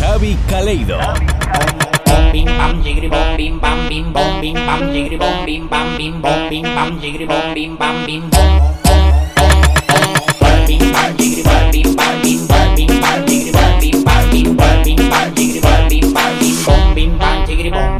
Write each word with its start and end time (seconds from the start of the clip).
Javi 0.00 0.32
Caleido. 0.48 0.96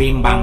bim 0.01 0.23
bam 0.23 0.41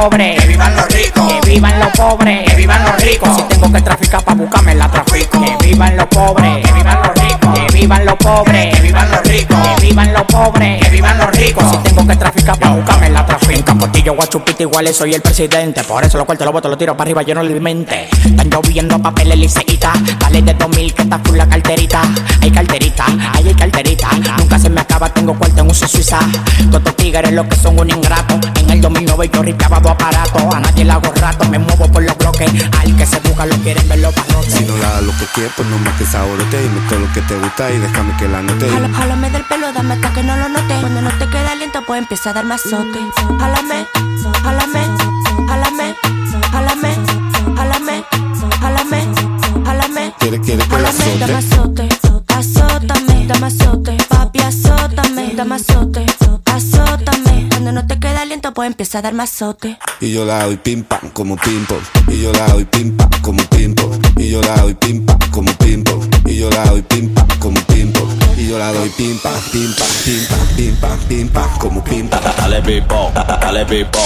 pobres, 0.00 0.40
que 0.40 0.46
vivan 0.48 0.76
los 0.76 0.88
ricos, 0.88 1.32
que 1.32 1.50
vivan 1.50 1.78
los 1.78 1.88
pobres, 1.90 2.48
que 2.48 2.56
vivan 2.56 2.84
los 2.84 3.02
ricos. 3.02 3.36
Si 3.36 3.42
tengo 3.42 3.72
que 3.72 3.82
traficar 3.82 4.22
pa' 4.24 4.34
buscarme 4.34 4.74
la 4.74 4.90
trafico. 4.90 5.40
Que 5.42 5.66
vivan 5.66 5.96
los 5.96 6.06
pobres, 6.06 6.64
que 6.64 6.72
vivan 6.72 6.98
los 7.02 7.14
ricos, 7.14 7.58
que 7.58 7.74
vivan 7.74 8.06
los 8.06 8.14
pobres, 8.16 8.74
que 8.74 8.80
vivan 8.80 9.10
los 9.10 9.19
ricos, 9.30 9.56
que 9.76 9.86
vivan 9.86 10.12
los 10.12 10.22
pobres, 10.24 10.82
que 10.82 10.90
vivan 10.90 11.18
los 11.18 11.30
ricos. 11.36 11.64
Si 11.70 11.76
tengo 11.78 12.06
que 12.06 12.16
traficar 12.16 12.58
pa' 12.58 12.70
buscarme 12.70 13.10
la 13.10 13.24
trafico. 13.26 13.52
En 13.52 13.62
Capotillo, 13.62 14.14
Guachupita, 14.14 14.62
iguales 14.62 14.96
soy 14.96 15.14
el 15.14 15.22
presidente. 15.22 15.82
Por 15.84 16.04
eso 16.04 16.18
lo 16.18 16.24
cuarto 16.26 16.44
lo 16.44 16.52
boto, 16.52 16.68
lo 16.68 16.76
tiro 16.76 16.96
para 16.96 17.08
arriba, 17.08 17.22
yo 17.22 17.34
no 17.34 17.42
le 17.42 17.58
mente. 17.60 18.08
Están 18.24 18.50
lloviendo 18.50 18.98
papeles 19.00 19.38
liceíta, 19.38 19.92
dale 20.18 20.42
de 20.42 20.54
2000 20.54 20.94
que 20.94 21.02
está 21.02 21.18
full 21.18 21.36
la 21.36 21.48
carterita. 21.48 22.02
Hay 22.42 22.50
carterita, 22.50 23.04
hay, 23.34 23.48
hay 23.48 23.54
carterita. 23.54 24.08
Nunca 24.38 24.58
se 24.58 24.70
me 24.70 24.80
acaba, 24.80 25.08
tengo 25.12 25.34
cuarto 25.34 25.60
en 25.60 25.70
uso 25.70 25.86
Suiza. 25.86 26.18
Todos 26.70 26.78
estos 26.80 26.96
tigres 26.96 27.32
lo 27.32 27.48
que 27.48 27.56
son 27.56 27.78
un 27.78 27.90
ingrato. 27.90 28.38
En 28.58 28.70
el 28.70 28.80
2009 28.80 29.30
yo 29.32 29.42
ripiaba 29.42 29.80
dos 29.80 29.92
aparatos. 29.92 30.42
A 30.54 30.60
nadie 30.60 30.84
le 30.84 30.92
hago 30.92 31.12
rato, 31.14 31.48
me 31.48 31.58
muevo 31.58 31.86
por 31.88 32.02
los 32.02 32.16
bloques. 32.18 32.50
Al 32.80 32.96
que 32.96 33.06
se 33.06 33.18
busca 33.20 33.46
lo 33.46 33.56
quieren 33.56 33.88
ver 33.88 33.98
los 34.00 34.14
barrotes. 34.14 34.54
Si 34.54 34.64
no 34.64 34.76
das 34.76 35.02
lo 35.02 35.12
que 35.12 35.24
quieres, 35.34 35.52
pues 35.56 35.68
no 35.68 35.78
más 35.78 35.94
que 35.98 36.04
saborote. 36.06 36.60
Dime 36.62 36.80
todo 36.88 36.98
lo 37.00 37.12
que 37.12 37.20
te 37.22 37.34
gusta 37.36 37.70
y 37.70 37.78
déjame 37.78 38.16
que 38.16 38.28
la. 38.28 38.40
Jala- 38.40 38.88
Jálame 39.20 39.38
del 39.38 39.46
pelo, 39.48 39.70
dame 39.70 39.94
hasta 39.96 40.14
que 40.14 40.22
no 40.22 40.34
lo 40.34 40.48
note. 40.48 40.80
Cuando 40.80 41.02
no 41.02 41.10
te 41.18 41.28
queda 41.28 41.52
aliento, 41.52 41.82
pues 41.86 41.98
empieza 41.98 42.30
a 42.30 42.32
dar 42.32 42.46
mazote. 42.46 42.98
Jálame, 43.38 43.86
jálame, 44.42 44.80
jálame, 45.46 45.94
jálame, 46.50 46.94
jálame, 47.54 48.04
jálame, 48.60 49.08
jálame. 49.66 50.14
¿Quieres, 50.20 50.40
quieres 50.40 50.66
que 50.66 50.78
la 50.78 50.90
Jálame, 50.90 51.18
dame 51.18 51.34
azote? 51.34 51.88
azótame, 52.28 53.26
dame 53.26 53.46
azote, 53.46 53.96
papi 54.08 54.38
azótame, 54.40 55.34
dame 55.36 55.54
azote, 55.56 56.06
azótame. 56.46 57.48
Cuando 57.50 57.72
no 57.72 57.86
te 57.86 57.98
queda 57.98 58.22
aliento, 58.22 58.54
pues 58.54 58.68
empieza 58.68 59.00
a 59.00 59.02
dar 59.02 59.12
mazote. 59.12 59.78
Y 60.00 60.12
yo 60.12 60.24
la 60.24 60.44
doy 60.46 60.56
pim 60.56 60.82
pam 60.82 61.10
como 61.12 61.36
pim 61.36 61.66
pom. 61.66 61.78
Y 62.08 62.22
yo 62.22 62.32
la 62.32 62.46
doy 62.54 62.64
pim 62.64 62.96
pam 62.96 63.10
como 63.20 63.42
pim 63.50 63.74
pom. 63.74 63.90
Y 64.16 64.30
yo 64.30 64.40
la 64.40 64.62
doy 64.62 64.72
pim 64.72 65.04
pam 65.04 65.18
como 65.30 65.52
pim 65.58 65.84
pom. 65.84 66.00
Y 66.24 66.38
yo 66.38 66.48
la 66.48 66.64
doy 66.64 66.80
pim 66.80 67.12
pam 67.12 67.28
como 67.38 67.60
pim 67.66 67.92
pom. 67.92 68.08
Y 68.09 68.09
yo 68.50 68.58
la 68.58 68.72
doy 68.72 68.88
pim 68.90 69.16
pam, 69.20 69.32
pim 69.52 69.72
pam, 69.78 69.86
pim 70.04 70.26
pam, 70.28 70.46
pim 70.56 70.76
pam, 70.80 70.98
pim 71.08 71.28
pam 71.28 71.50
como 71.60 71.84
pim 71.84 72.08
pam. 72.08 72.20
Dale 72.36 72.60
pipo, 72.62 73.12
dale 73.40 73.64
pipo, 73.64 74.00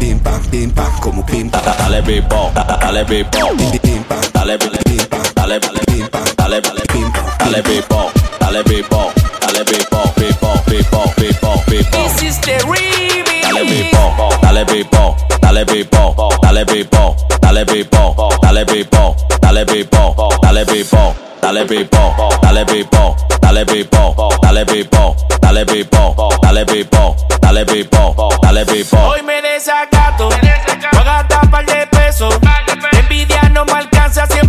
Pim 0.00 0.18
pam, 0.18 0.40
pim 0.50 0.70
pam 0.72 0.92
como 1.00 1.24
pim 1.24 1.48
pam. 1.48 1.62
dale 1.78 2.02
pipo, 2.02 2.50
dale 2.54 3.04
pipo, 3.04 3.38
Pim, 3.82 4.02
pam, 4.04 4.20
dale 4.34 4.58
pim 4.58 5.06
pam, 5.08 5.22
dale 5.34 5.60
pim 5.60 6.08
pam, 6.10 6.24
dale 6.36 6.60
pim 6.60 7.12
pam. 7.12 7.24
dale 7.38 7.62
pipo, 7.62 8.10
dale 8.40 8.62
pipo, 8.64 9.12
This 11.92 12.22
is 12.22 12.38
the 12.40 12.56
remix. 12.64 13.42
Dale 14.42 14.64
bebop, 14.64 15.30
dale 15.42 15.64
bebop, 15.64 16.40
dale 16.42 16.64
bebop, 16.64 17.20
dale 17.42 17.64
bebop, 17.64 18.40
dale 18.40 18.64
bebop, 18.64 19.16
dale 19.40 19.64
bebop, 19.64 20.40
dale 20.42 20.64
bebop, 20.64 21.20
dale 21.40 21.64
bebop. 21.64 21.64
Dale 21.64 21.64
bebop, 21.64 22.40
dale 22.42 22.64
bebop, 22.64 23.16
dale 23.40 23.64
bebop, 23.64 24.40
dale 24.42 24.64
bebop, 24.64 25.16
dale 25.40 25.64
bebop, 25.64 26.40
dale 26.42 26.64
bebop, 26.64 27.16
dale 27.40 27.64
bebop, 27.64 28.42
dale. 28.42 28.64
Hoy 28.92 29.22
me 29.22 29.40
desacato, 29.40 30.28
no 30.92 31.04
gasta 31.04 31.40
par 31.50 31.64
de 31.64 31.86
pesos, 31.86 32.34
envidia 32.92 33.48
no 33.50 33.64
me 33.64 33.72
alcanza 33.72 34.26
siempre 34.26 34.47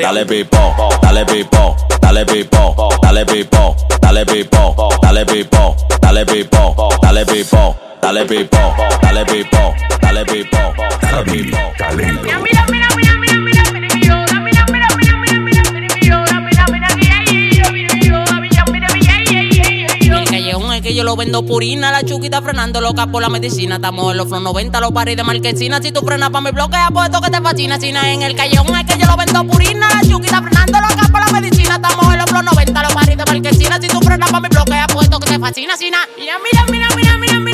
Dale 0.00 0.24
pipo, 0.24 0.74
dale 1.02 1.24
pipo, 1.24 1.74
dale 2.00 2.24
pipo, 2.24 2.74
dale 3.00 3.24
pipo, 3.24 3.74
dale 4.00 4.24
pipo, 4.24 4.86
dale 5.00 5.24
pipo, 5.24 5.76
dale 6.00 6.24
pipo, 6.24 6.96
dale 7.10 7.24
pipo, 7.24 7.76
dale 8.00 8.24
pipo, 8.24 8.74
dale 9.00 9.24
pipo, 9.24 9.74
dale 10.00 10.24
pipo, 10.24 10.74
dale 11.00 11.24
pipo. 11.24 12.57
Yo 20.98 21.04
lo 21.04 21.14
vendo 21.14 21.44
purina, 21.44 21.92
la 21.92 22.02
chuquita 22.02 22.42
frenando 22.42 22.80
loca 22.80 23.06
por 23.06 23.22
la 23.22 23.28
medicina. 23.28 23.76
Estamos 23.76 24.10
en 24.10 24.16
los 24.16 24.26
flow 24.26 24.40
90, 24.40 24.80
los 24.80 24.90
paris 24.90 25.16
de 25.16 25.22
marquesina. 25.22 25.80
Si 25.80 25.92
tú 25.92 26.00
frenas 26.00 26.30
pa' 26.30 26.40
mi 26.40 26.50
bloque, 26.50 26.76
apuesto 26.76 27.20
que 27.20 27.30
te 27.30 27.40
fascina. 27.40 27.78
Sina 27.78 28.12
en 28.12 28.22
el 28.22 28.34
callejón 28.34 28.76
es 28.76 28.84
que 28.84 28.98
yo 28.98 29.06
lo 29.06 29.16
vendo 29.16 29.44
purina, 29.44 29.88
la 29.94 30.00
chuquita 30.00 30.42
frenando 30.42 30.80
loca 30.80 31.08
por 31.12 31.20
la 31.24 31.40
medicina. 31.40 31.76
Estamos 31.76 32.12
en 32.12 32.18
los 32.18 32.28
flow 32.28 32.42
90, 32.42 32.82
los 32.82 32.92
paris 32.94 33.16
de 33.16 33.24
marquesina. 33.24 33.80
Si 33.80 33.86
tú 33.86 34.00
frenas 34.00 34.28
pa' 34.28 34.40
mi 34.40 34.48
bloque, 34.48 34.74
apuesto 34.74 35.20
que 35.20 35.30
te 35.30 35.38
fascina. 35.38 35.76
Sina. 35.76 35.98
Mira, 36.18 36.34
mira, 36.42 36.64
mira, 36.68 36.88
mira, 36.96 37.16
mira, 37.16 37.38
mira, 37.38 37.38
mira, 37.38 37.47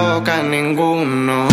toca 0.00 0.42
ninguno. 0.42 1.46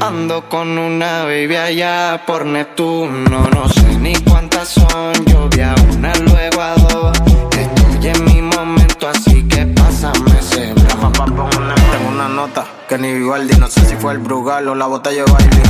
Ando 0.00 0.48
con 0.48 0.76
una 0.76 1.22
baby 1.22 1.56
allá 1.56 2.22
por 2.26 2.44
Neptuno. 2.44 3.48
No 3.54 3.68
sé 3.68 3.96
ni 3.98 4.14
cuántas 4.16 4.68
son, 4.68 5.24
yo 5.26 5.48
vi 5.48 5.60
a 5.60 5.74
una, 5.92 6.12
luego 6.16 6.60
a 6.60 6.74
dos. 6.74 7.20
Estoy 7.56 8.08
en 8.08 8.24
mi 8.24 8.42
momento, 8.42 9.08
así 9.08 9.46
que 9.46 9.66
pásame 9.66 10.38
ese 10.38 10.74
Tengo 10.74 12.08
una 12.08 12.28
nota 12.28 12.64
que 12.88 12.98
ni 12.98 13.12
Vivaldi, 13.14 13.56
no 13.58 13.68
sé 13.68 13.84
si 13.84 13.94
fue 13.94 14.12
el 14.12 14.18
Brugal 14.18 14.68
o 14.68 14.74
la 14.74 14.86
botella 14.86 15.24
de 15.24 15.32
baile. 15.32 15.62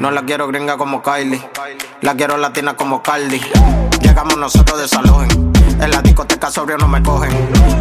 No 0.00 0.10
la 0.10 0.22
quiero 0.22 0.46
gringa 0.48 0.76
como 0.76 1.02
Kylie, 1.02 1.42
la 2.02 2.14
quiero 2.14 2.36
latina 2.36 2.74
como 2.74 3.02
Cardi. 3.02 3.40
Llegamos 4.02 4.36
nosotros 4.36 4.80
desalojen. 4.80 5.52
En 5.80 5.90
la 5.90 6.02
discoteca 6.02 6.50
sobrio 6.50 6.76
no 6.76 6.88
me 6.88 7.02
cogen. 7.02 7.30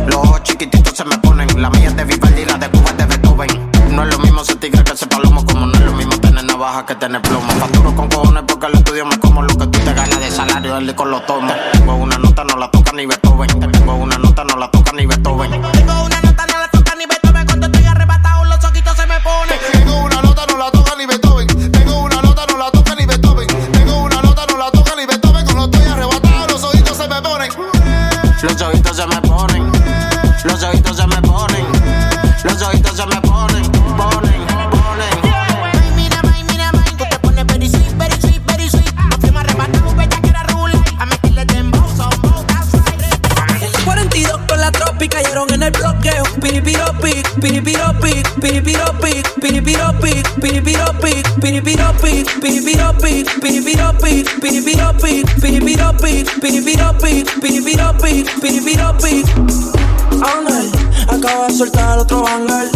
Los 0.08 0.16
ojos 0.16 0.44
chiquititos 0.44 0.96
se 0.96 1.04
me 1.04 1.18
ponen. 1.18 1.62
La 1.62 1.70
mía 1.70 1.88
es 1.88 1.96
de 1.98 2.06
Vivaldi, 2.06 2.46
la 2.46 2.58
de 2.58 2.70
Cuba 2.70 2.92
es 2.92 2.98
de 2.98 3.06
Beethoven. 3.06 3.69
No 4.00 4.06
es 4.06 4.12
lo 4.14 4.20
mismo 4.20 4.46
ser 4.46 4.56
tigre 4.56 4.82
que 4.82 4.94
ese 4.94 5.06
palomo, 5.08 5.46
como 5.46 5.66
no 5.68 5.74
es 5.74 5.82
lo 5.82 5.92
mismo 5.92 6.18
tener 6.22 6.46
navaja 6.46 6.86
que 6.86 6.96
tener 6.96 7.22
plomo. 7.22 7.52
Facturo 7.60 7.94
con 7.94 8.08
cojones 8.08 8.44
porque 8.48 8.68
el 8.68 8.76
estudio 8.76 9.06
me 9.06 9.20
como 9.20 9.42
lo 9.42 9.50
que 9.50 9.68
tú 9.68 9.78
te 9.78 9.94
ganas 9.94 10.18
de 10.22 10.32
salario, 10.32 10.78
el 10.78 10.88
licor 10.88 11.08
lo 11.08 11.20
tomo. 11.24 11.54
Tengo 11.74 11.96
una 11.96 12.18
nota, 12.18 12.46
no 12.46 12.56
la 12.56 12.72
toca 12.72 12.94
ni 12.94 13.06
Beethoven. 13.06 13.50
Tengo 13.60 13.96
una 13.96 14.18
nota, 14.18 14.46
no 14.46 14.56
la 14.56 14.72
toca 14.72 14.94
ni 14.94 15.06
Beethoven. 15.06 15.52
Tengo 15.52 16.06
una 16.06 16.22
nota, 16.22 16.46
no 16.48 16.60
la 16.60 16.68
toca 16.72 16.96
ni 16.96 17.06
Beethoven. 17.08 17.46
Cuando 17.46 17.66
estoy 17.66 17.86
arrebatado, 17.88 18.46
los 18.46 18.64
ojitos 18.64 18.96
se 18.96 19.06
me 19.06 19.20
ponen. 19.20 19.60
Tengo 19.74 19.98
una 20.06 20.22
nota, 20.22 20.46
no 20.50 20.58
la 20.58 20.72
toca 20.72 20.96
ni 20.98 21.06
Beethoven. 21.06 21.48
Tengo 21.70 22.00
una 22.00 22.22
nota, 22.22 22.46
no 22.50 22.58
la 22.58 22.72
toca 22.72 22.96
ni 22.96 23.06
Beethoven. 23.06 23.48
Tengo 23.74 24.04
una 24.04 24.22
nota, 24.22 24.46
no 24.50 24.58
la 24.60 24.72
toca 24.72 24.96
ni 24.96 25.06
Beethoven. 25.08 25.44
Cuando 25.44 25.66
estoy 25.66 25.92
arrebatado, 25.92 26.48
los 26.48 26.64
ojitos 26.64 26.96
se 26.96 27.06
me 27.10 27.22
ponen. 27.22 27.52
Los 28.44 28.62
ojitos 28.62 28.96
se 28.96 29.08
me 29.08 29.22
ponen. 29.22 29.72
Los 29.74 29.84
ojitos 29.84 30.58
se 30.58 30.68
me 30.68 30.72
ponen. 30.72 30.79
Se 32.70 33.06
me 33.08 33.20
ponen. 33.22 33.64
Ponen, 33.98 34.46
ponen. 34.70 35.18
Ay, 35.24 35.92
mira, 35.96 36.22
ay, 36.24 36.44
mira, 36.52 36.70
ay, 36.72 36.96
tú 36.98 37.04
te 37.10 37.18
pones 37.20 37.46
very 37.48 37.68
sweet, 37.68 37.98
very 37.98 38.14
sweet, 38.22 38.42
very 38.46 38.70
sweet. 38.70 38.94
Nos 39.10 39.20
fuimos 39.20 39.42
arrebatados, 39.44 39.96
bella 39.96 40.22
que 40.22 40.30
era 40.30 40.44
rula. 40.44 40.80
A 41.00 41.06
meterle 41.08 41.46
dembow, 41.46 41.88
so 41.98 42.08
bow, 42.22 42.46
that's 42.46 42.74
right. 42.74 43.86
42 43.86 44.40
con 44.48 44.62
la 44.62 44.72
tropi 44.72 45.10
cayeron 45.10 45.52
en 45.52 45.64
el 45.64 45.72
bloqueo. 45.72 46.24
Piripiro 46.42 46.94
pic, 47.02 47.28
piripiro 47.42 47.92
pic, 48.02 48.30
piripiro 48.40 48.94
pic, 49.02 49.28
piripiro 49.42 50.00
pic, 50.00 50.30
piripiro 50.40 50.94
pic, 51.02 51.30
piripiro 51.42 51.84
pic, 51.92 52.30
piripiro 52.42 52.94
pic, 53.00 53.40
piripiro 53.42 53.94
pic, 53.98 54.40
piripiro 54.40 54.94
pic, 55.02 55.40
piripiro 55.42 55.94
pic, 55.98 56.40
piripiro 56.40 56.94
pic, 57.00 57.40
piripiro 57.42 57.94
pic, 57.98 58.42
piripiro 58.42 58.94
pic. 59.02 59.26
Ángel, 60.22 60.89
acaba 61.10 61.48
de 61.48 61.54
soltar 61.54 62.00
otro 62.00 62.26
ángel. 62.28 62.70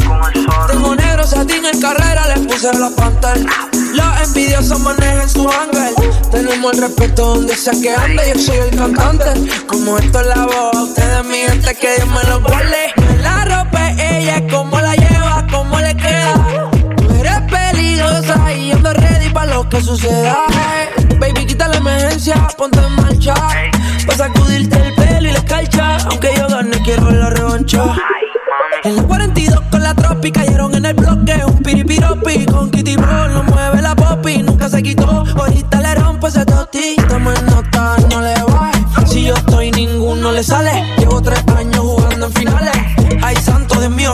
Tengo 0.68 0.96
negro 0.96 1.26
satín 1.26 1.66
en 1.66 1.80
carrera, 1.80 2.36
le 2.36 2.42
puse 2.48 2.72
la 2.78 2.90
pantalla. 2.90 3.46
Los 3.94 4.28
envidiosos 4.28 4.80
manejan 4.80 5.30
su 5.30 5.48
ángel. 5.50 5.94
Tenemos 6.32 6.74
el 6.74 6.82
respeto 6.82 7.36
donde 7.36 7.56
sea 7.56 7.74
que 7.82 7.94
ande. 7.94 8.24
Yo 8.34 8.40
soy 8.40 8.58
el 8.58 8.76
cantante. 8.76 9.66
Como 9.68 9.98
esto 9.98 10.20
es 10.22 10.28
la 10.28 10.46
voz, 10.46 10.76
ustedes 10.76 11.26
mi 11.26 11.38
gente 11.38 11.76
que 11.76 11.96
Dios 11.96 12.08
me 12.10 12.24
lo 12.30 12.42
guarde. 12.42 12.94
Me 12.98 13.18
la 13.22 13.46
ropa 13.46 13.92
es 13.92 14.12
ella, 14.12 14.42
cómo 14.50 14.80
la 14.80 14.96
lleva, 14.96 15.46
cómo 15.52 15.80
le 15.80 15.96
queda. 15.96 16.34
Tú 16.98 17.14
eres 17.20 17.42
peligrosa 17.52 18.54
y 18.54 18.70
yo 18.70 18.76
ando 18.76 18.94
ready 18.94 19.30
para 19.30 19.54
lo 19.54 19.70
que 19.70 19.82
suceda. 19.82 20.38
Baby, 21.20 21.46
quita 21.46 21.68
la 21.68 21.78
emergencia, 21.78 22.48
ponte 22.58 22.80
en 22.80 22.96
marcha. 22.96 23.34
Pa' 24.08 24.16
sacudirte 24.18 24.78
el 24.78 24.94
pelo 24.96 25.30
y 25.30 25.32
la 25.32 25.38
escarcha. 25.40 25.98
Aunque 26.10 26.34
yo 26.36 26.48
gane, 26.48 26.82
quiero 26.84 27.12
la 27.12 27.30
revancha. 27.30 27.96
En 28.86 28.98
la 28.98 29.04
42 29.04 29.62
con 29.72 29.82
la 29.82 29.94
tropi 29.96 30.30
cayeron 30.30 30.76
en 30.76 30.86
el 30.86 30.94
bloque. 30.94 31.42
Un 31.46 31.64
piripiropi 31.64 32.46
con 32.46 32.70
Kitty 32.70 32.98
Bro. 32.98 33.30
No 33.30 33.44
mueve 33.44 33.82
la 33.82 33.96
popi, 33.96 34.44
nunca 34.44 34.68
se 34.68 34.84
quitó. 34.84 35.24
Ahorita 35.38 35.80
le 35.80 35.96
rompo 35.96 36.28
ese 36.28 36.46
toti. 36.46 36.96
En 36.98 37.46
nota, 37.46 37.96
no 38.10 38.22
le 38.22 38.34
baje. 38.44 39.08
Si 39.08 39.24
yo 39.24 39.36
estoy, 39.36 39.72
ninguno 39.72 40.34
le 40.34 40.44
sale. 40.44 41.03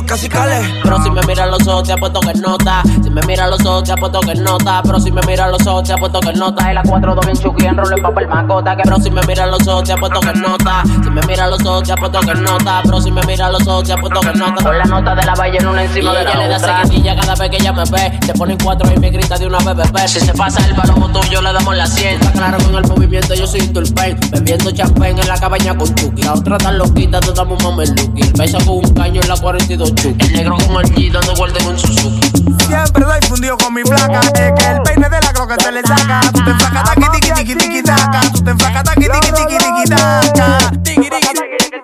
Casi 0.05 0.29
cale. 0.29 0.61
Pero 0.83 1.01
si 1.03 1.09
me 1.09 1.21
mira 1.27 1.45
los 1.45 1.67
ojos, 1.67 1.83
te 1.83 1.93
apuesto 1.93 2.19
que 2.19 2.33
nota. 2.35 2.83
Si 3.03 3.09
me 3.09 3.21
mira 3.25 3.47
los 3.47 3.65
ojos, 3.65 3.83
te 3.83 3.91
apuesto 3.91 4.19
que 4.21 4.35
nota. 4.35 4.81
Pero 4.83 4.99
si 4.99 5.11
me 5.11 5.21
mira 5.25 5.47
los 5.47 5.65
ojos, 5.65 5.83
te 5.83 5.93
apuesto 5.93 6.19
que 6.19 6.33
nota. 6.33 6.69
En 6.69 6.75
la 6.75 6.83
4 6.83 7.15
2 7.15 7.25
bien 7.25 7.37
chuki, 7.37 7.65
enrollo 7.65 7.95
en 7.95 8.03
papel 8.03 8.27
macota. 8.27 8.75
Que 8.75 8.83
pero 8.83 8.97
si 8.99 9.09
me 9.09 9.21
mira 9.27 9.45
los 9.47 9.67
ojos, 9.67 9.83
te 9.83 9.93
apuesto 9.93 10.19
que 10.19 10.33
nota. 10.33 10.83
Si 11.03 11.09
me 11.09 11.21
mira 11.27 11.47
los 11.47 11.65
ojos, 11.65 11.83
te 11.83 11.93
apuesto 11.93 12.19
que 12.19 12.33
nota. 12.35 12.81
Pero 12.83 13.01
si 13.01 13.11
me 13.11 13.21
mira 13.23 13.49
los 13.49 13.67
ojos, 13.67 13.83
te 13.83 13.93
apuesto 13.93 14.19
que 14.19 14.33
nota. 14.37 14.63
Con 14.63 14.77
la 14.77 14.85
nota 14.85 15.15
de 15.15 15.25
la 15.25 15.33
valle 15.35 15.57
en 15.57 15.67
una 15.67 15.83
encima 15.83 16.13
de 16.13 16.23
la 16.23 16.29
otra. 16.29 16.47
le 16.47 16.59
da 16.59 16.83
seguidilla 16.83 17.15
cada 17.15 17.35
vez 17.35 17.49
que 17.49 17.57
ella 17.57 17.73
me 17.73 17.83
ve. 17.85 18.19
Se 18.25 18.33
ponen 18.33 18.57
cuatro 18.63 18.91
y 18.93 18.99
me 18.99 19.09
grita 19.09 19.37
de 19.37 19.47
una 19.47 19.57
bebé. 19.59 20.07
Si 20.07 20.19
se 20.19 20.33
pasa 20.33 20.65
el 20.65 20.73
balón 20.73 21.11
tuyo, 21.11 21.41
le 21.41 21.53
damos 21.53 21.75
la 21.75 21.87
100. 21.87 22.15
Está 22.15 22.31
claro 22.31 22.57
con 22.63 22.75
el 22.75 22.87
movimiento, 22.87 23.33
yo 23.33 23.47
soy 23.47 23.67
Turpain. 23.67 24.17
Bebiendo 24.31 24.71
champán 24.71 25.17
en 25.17 25.27
la 25.27 25.39
cabaña 25.39 25.75
con 25.75 25.93
Chucky. 25.95 26.21
La 26.23 26.33
otra 26.33 26.57
tan 26.57 26.77
loquita, 26.77 27.19
te 27.19 27.33
damos 27.33 27.63
mameluki. 27.63 28.21
El 28.21 28.33
beso 28.33 28.57
con 28.59 28.77
un 28.77 28.93
caño 28.93 29.21
en 29.21 29.27
la 29.27 29.35
42 29.37 29.78
Chucky. 29.85 30.25
El 30.25 30.33
negro 30.33 30.57
con 30.57 30.75
el 30.77 30.91
G 30.93 31.11
dando 31.11 31.33
vueltas 31.35 31.63
con 31.63 31.79
Suzuki. 31.79 32.19
Siempre 32.67 33.05
doy 33.05 33.21
fundido 33.27 33.57
con 33.57 33.73
mi 33.73 33.83
placa. 33.83 34.19
Es 34.19 34.51
que 34.57 34.71
el 34.71 34.81
peine 34.83 35.09
de 35.09 35.21
la 35.21 35.33
croca 35.33 35.55
se 35.59 35.71
le 35.71 35.81
saca. 35.81 36.21
Tú 36.33 36.43
te 36.43 36.51
enfracas 36.51 36.83
taqui 36.83 37.19
tiki 37.19 37.31
tiki 37.31 37.55
tiki 37.55 37.83
taca. 37.83 38.21
Tú 38.33 38.43
te 38.43 38.51
enfracas 38.51 38.83
taqui 38.83 39.07
tiki 39.07 39.31
tiki 39.31 39.57
tiki 39.57 39.83
taca. 39.89 40.71
Tiki 40.83 41.09
tiki 41.09 41.33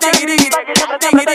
tiki 0.10 1.26
tiki 1.26 1.35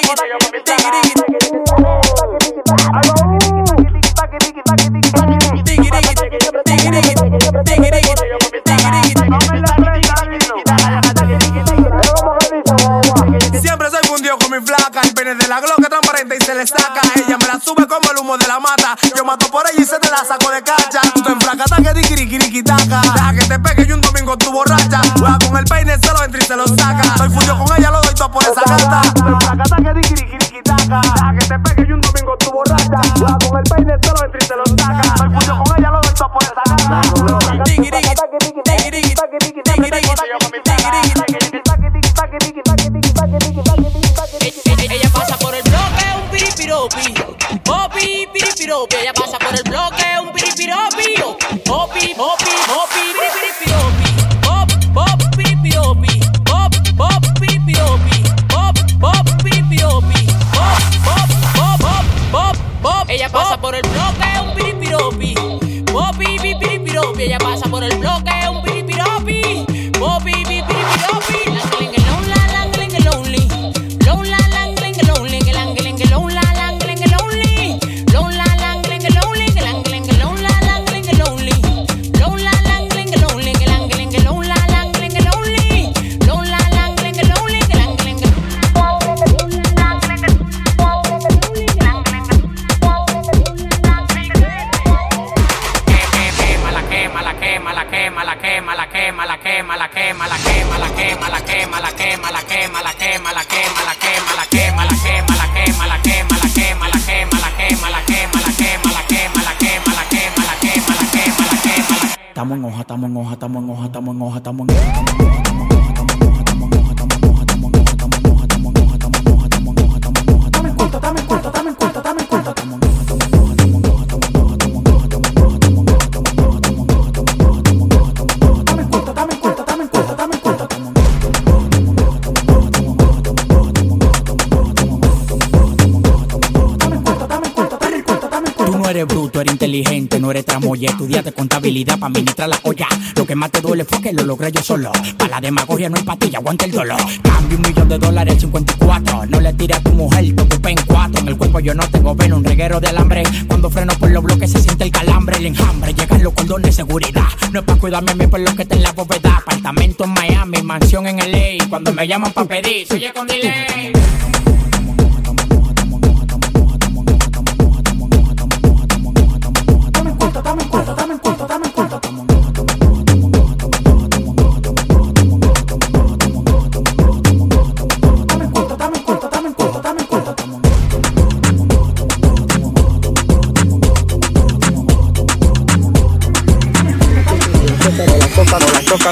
eres 140.50 140.60
tramoya. 140.60 140.90
Estudiaste 140.90 141.32
contabilidad 141.32 141.98
para 141.98 142.08
administrar 142.08 142.48
la 142.48 142.58
olla. 142.62 142.86
Lo 143.16 143.26
que 143.26 143.34
más 143.34 143.50
te 143.50 143.60
duele 143.60 143.84
fue 143.84 144.00
que 144.00 144.12
lo 144.12 144.24
logré 144.24 144.52
yo 144.52 144.62
solo. 144.62 144.92
Para 145.16 145.30
la 145.30 145.40
demagogia 145.40 145.88
no 145.88 145.96
hay 145.96 146.02
patilla, 146.02 146.38
aguanta 146.38 146.64
el 146.64 146.72
dolor. 146.72 147.00
Cambio 147.22 147.56
un 147.56 147.62
millón 147.62 147.88
de 147.88 147.98
dólares, 147.98 148.40
54. 148.40 149.26
No 149.26 149.40
le 149.40 149.52
tires 149.54 149.78
a 149.78 149.82
tu 149.82 149.92
mujer, 149.92 150.34
te 150.34 150.42
ocupé 150.42 150.70
en 150.70 150.78
cuatro. 150.86 151.20
En 151.20 151.28
el 151.28 151.36
cuerpo 151.36 151.60
yo 151.60 151.74
no 151.74 151.88
tengo 151.88 152.14
veno, 152.14 152.36
un 152.36 152.44
reguero 152.44 152.80
de 152.80 152.88
alambre. 152.88 153.22
Cuando 153.46 153.70
freno 153.70 153.92
por 153.98 154.10
los 154.10 154.22
bloques 154.22 154.50
se 154.50 154.60
siente 154.60 154.84
el 154.84 154.90
calambre, 154.90 155.36
el 155.36 155.46
enjambre. 155.46 155.94
Llegan 155.94 156.22
los 156.22 156.32
cordones 156.32 156.66
de 156.66 156.72
seguridad. 156.72 157.26
No 157.52 157.60
es 157.60 157.64
para 157.64 157.78
cuidarme 157.78 158.12
a 158.12 158.14
mí 158.14 158.26
por 158.26 158.40
lo 158.40 158.54
que 158.54 158.62
está 158.62 158.74
en 158.74 158.82
la 158.82 158.92
bóveda. 158.92 159.36
Apartamento 159.36 160.04
en 160.04 160.10
Miami, 160.10 160.62
mansión 160.62 161.06
en 161.06 161.18
LA. 161.18 161.68
Cuando 161.68 161.92
me 161.92 162.06
llaman 162.06 162.32
para 162.32 162.48
pedir, 162.48 162.86
soy 162.86 163.10
con 163.14 163.26
delay. 163.26 163.92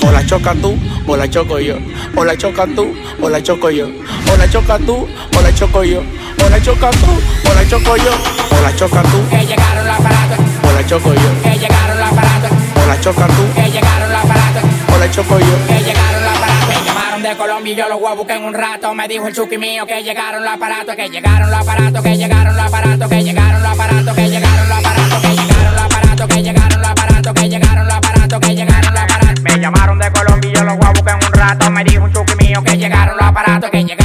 O 0.01 0.11
la 0.13 0.25
choca 0.27 0.55
tú, 0.55 0.77
o 1.07 1.17
la 1.17 1.29
choco 1.29 1.59
yo. 1.59 1.77
O 2.17 2.25
la 2.25 2.37
choca 2.37 2.67
tú, 2.67 2.95
o 3.21 3.29
la 3.29 3.43
choco 3.43 3.71
yo. 3.71 3.87
O 3.87 4.37
la 4.37 4.51
choca 4.51 4.79
tú, 4.79 5.09
o 5.37 5.41
la 5.41 5.55
choco 5.55 5.83
yo. 5.85 6.01
O 6.45 6.49
la 6.49 6.61
choca 6.63 6.91
tú, 6.91 7.51
o 7.51 7.55
la 7.55 7.69
choco 7.69 7.97
yo. 7.97 8.11
O 8.51 8.63
la 8.63 8.77
choca 8.77 9.03
tú. 9.03 9.29
Que 9.31 9.47
llegaron 9.47 9.87
los 9.87 9.99
aparatos. 9.99 10.58
Choco 10.89 11.13
yo. 11.13 11.43
Que 11.43 11.59
llegaron 11.59 11.99
los 11.99 12.09
aparatos. 12.09 12.51
O 12.51 12.89
la 12.89 12.99
choca 12.99 13.27
tú. 13.27 13.55
Que 13.55 13.71
llegaron 13.71 14.11
los 14.11 14.25
aparatos. 14.25 14.63
O 14.91 14.99
la 14.99 15.11
choco 15.11 15.39
yo. 15.39 15.67
Que 15.67 15.85
llegaron 15.85 16.23
los 16.25 16.33
aparatos. 16.33 16.69
Me 16.69 16.83
llamaron 16.87 17.23
de 17.23 17.37
Colombia 17.37 17.73
y 17.75 17.77
yo 17.77 17.89
los 17.91 18.01
voy 18.01 18.11
a 18.11 18.15
buscar 18.15 18.37
en 18.39 18.45
un 18.45 18.55
rato. 18.55 18.95
Me 18.95 19.07
dijo 19.07 19.27
el 19.27 19.35
chuki 19.35 19.59
mío 19.59 19.85
que 19.87 20.03
llegaron 20.03 20.43
los 20.43 20.51
aparatos. 20.51 20.97
Que 20.97 21.11
llegaron 21.11 21.51
los 21.51 21.61
aparatos. 21.61 22.03
Que 22.03 22.17
llegaron 22.17 22.57
los 22.57 22.65
aparatos. 22.65 23.11
Que 23.11 23.23
llegaron 23.23 23.63
los 23.63 23.73
aparatos. 23.73 24.17
Que 24.17 24.29
llegaron 24.31 24.69
los 24.71 24.79
aparatos. 24.79 25.27
Que 25.27 25.37
llegaron 25.37 25.75
los 25.77 25.83
aparatos. 25.83 26.27
Que 26.27 26.43
llegaron 26.43 26.81
los 26.81 26.91
aparatos. 26.91 27.35
Que 27.35 27.49
llegaron 27.51 27.87
los 27.87 27.95
aparatos. 27.95 28.41
Que 28.41 28.55
llegaron 28.55 28.95
los 28.95 29.03
aparatos. 29.03 29.43
Me 29.43 29.61
llamaron 29.61 29.99
de 29.99 30.11
Colombia 30.11 30.51
y 30.51 30.55
yo 30.55 30.65
los 30.65 30.77
voy 30.79 30.87
a 30.87 30.91
buscar 30.93 31.19
en 31.21 31.27
un 31.27 31.33
rato. 31.35 31.71
Me 31.71 31.85
dijo 31.85 32.05
un 32.05 32.13
chuki 32.15 32.35
mío 32.47 32.63
que 32.65 32.79
llegaron 32.79 33.15
los 33.15 33.29
aparatos. 33.29 33.71
Que 33.71 33.85
llegaron 33.85 33.98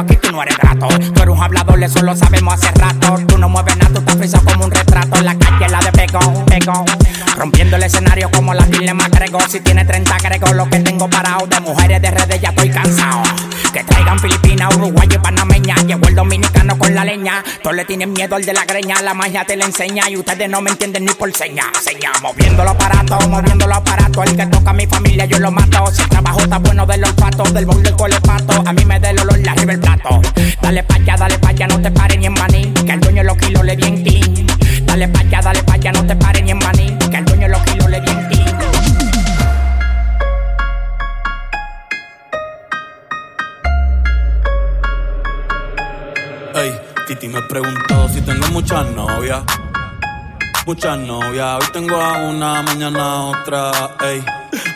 aquí 0.00 0.16
tú 0.16 0.32
no 0.32 0.42
eres 0.42 0.56
grato. 0.58 0.88
Tú 0.88 1.22
eres 1.22 1.34
un 1.34 1.42
hablador, 1.42 1.82
eso 1.82 2.02
lo 2.02 2.16
sabemos 2.16 2.54
hace 2.54 2.70
rato. 2.72 3.18
Tú 3.26 3.38
no 3.38 3.48
mueves 3.48 3.76
nada, 3.76 3.92
tú 3.92 4.00
estás 4.00 4.16
frisado 4.16 4.44
como 4.44 4.64
un 4.64 4.70
retrato. 4.70 5.16
En 5.16 5.24
la 5.24 5.38
calle 5.38 5.68
la 5.68 5.80
de 5.80 5.92
pegón, 5.92 6.44
pegón. 6.46 6.84
Rompiendo 7.36 7.76
el 7.76 7.82
escenario 7.84 8.30
como 8.30 8.54
la 8.54 8.64
Dile 8.66 8.94
McGregor. 8.94 9.48
Si 9.48 9.60
tiene 9.60 9.84
30 9.84 10.18
grego, 10.18 10.52
lo 10.54 10.68
que 10.68 10.80
tengo 10.80 11.08
parado. 11.08 11.46
De 11.46 11.60
mujeres 11.60 12.02
de 12.02 12.10
redes 12.10 12.40
ya 12.40 12.50
estoy 12.50 12.70
cansado. 12.70 13.22
Que 13.80 13.86
traigan 13.86 14.18
Filipinas, 14.18 14.76
Uruguay 14.76 15.08
y 15.10 15.18
Panameña. 15.18 15.74
Llegó 15.86 16.06
el 16.06 16.14
dominicano 16.14 16.78
con 16.78 16.94
la 16.94 17.02
leña. 17.02 17.42
Todos 17.62 17.74
le 17.74 17.86
tienen 17.86 18.12
miedo 18.12 18.36
al 18.36 18.44
de 18.44 18.52
la 18.52 18.66
greña. 18.66 19.00
La 19.00 19.14
magia 19.14 19.46
te 19.46 19.56
la 19.56 19.64
enseña 19.64 20.10
y 20.10 20.18
ustedes 20.18 20.50
no 20.50 20.60
me 20.60 20.70
entienden 20.70 21.06
ni 21.06 21.14
por 21.14 21.32
seña. 21.32 21.64
Seña, 21.82 22.12
moviendo 22.20 22.62
los 22.62 22.74
aparatos, 22.74 23.26
moviendo 23.26 23.66
los 23.66 23.78
aparatos. 23.78 24.26
El 24.26 24.36
que 24.36 24.46
toca 24.48 24.72
a 24.72 24.74
mi 24.74 24.86
familia 24.86 25.24
yo 25.24 25.38
lo 25.38 25.50
mato. 25.50 25.86
Si 25.92 26.02
el 26.02 26.10
trabajo 26.10 26.40
está 26.40 26.58
bueno 26.58 26.84
del 26.84 27.04
olfato, 27.04 27.42
del 27.44 27.64
bol 27.64 27.82
del 27.82 27.96
colepato. 27.96 28.62
A 28.66 28.72
mí 28.74 28.84
me 28.84 29.00
da 29.00 29.08
el 29.08 29.18
olor 29.18 29.38
de 29.38 29.48
arriba 29.48 29.72
el 29.72 29.80
plato. 29.80 30.20
Dale 30.60 30.82
pa' 30.82 30.96
allá, 30.96 31.16
dale 31.16 31.38
pa' 31.38 31.48
allá, 31.48 31.66
no 31.66 31.80
te 31.80 31.90
pares 31.90 32.18
ni 32.18 32.26
en 32.26 32.34
maní. 32.34 32.74
Que 32.84 32.92
el 32.92 33.00
dueño 33.00 33.22
los 33.22 33.38
kilos 33.38 33.64
le 33.64 33.76
di 33.76 33.84
en 33.84 34.02
clean. 34.02 34.46
Dale 34.84 35.08
pa' 35.08 35.20
allá, 35.20 35.40
dale 35.40 35.62
pa' 35.62 35.72
allá, 35.72 35.92
no 35.92 36.04
te 36.04 36.16
pares 36.16 36.42
ni 36.42 36.50
en 36.50 36.58
maní. 36.58 36.98
Que 37.10 37.16
el 37.16 37.24
dueño 37.24 37.48
los 37.48 37.62
kilos 37.62 37.88
le 37.88 38.00
di 38.02 38.10
en 38.10 38.28
clean. 38.28 38.49
Titi 47.10 47.26
me 47.26 47.42
preguntó 47.42 48.08
si 48.08 48.20
tengo 48.20 48.46
muchas 48.52 48.86
novias. 48.92 49.42
Muchas 50.64 50.96
novias, 50.96 51.58
hoy 51.60 51.66
tengo 51.72 51.96
a 51.96 52.18
una, 52.18 52.62
mañana 52.62 53.02
a 53.02 53.22
otra, 53.24 53.72
ey. 54.04 54.24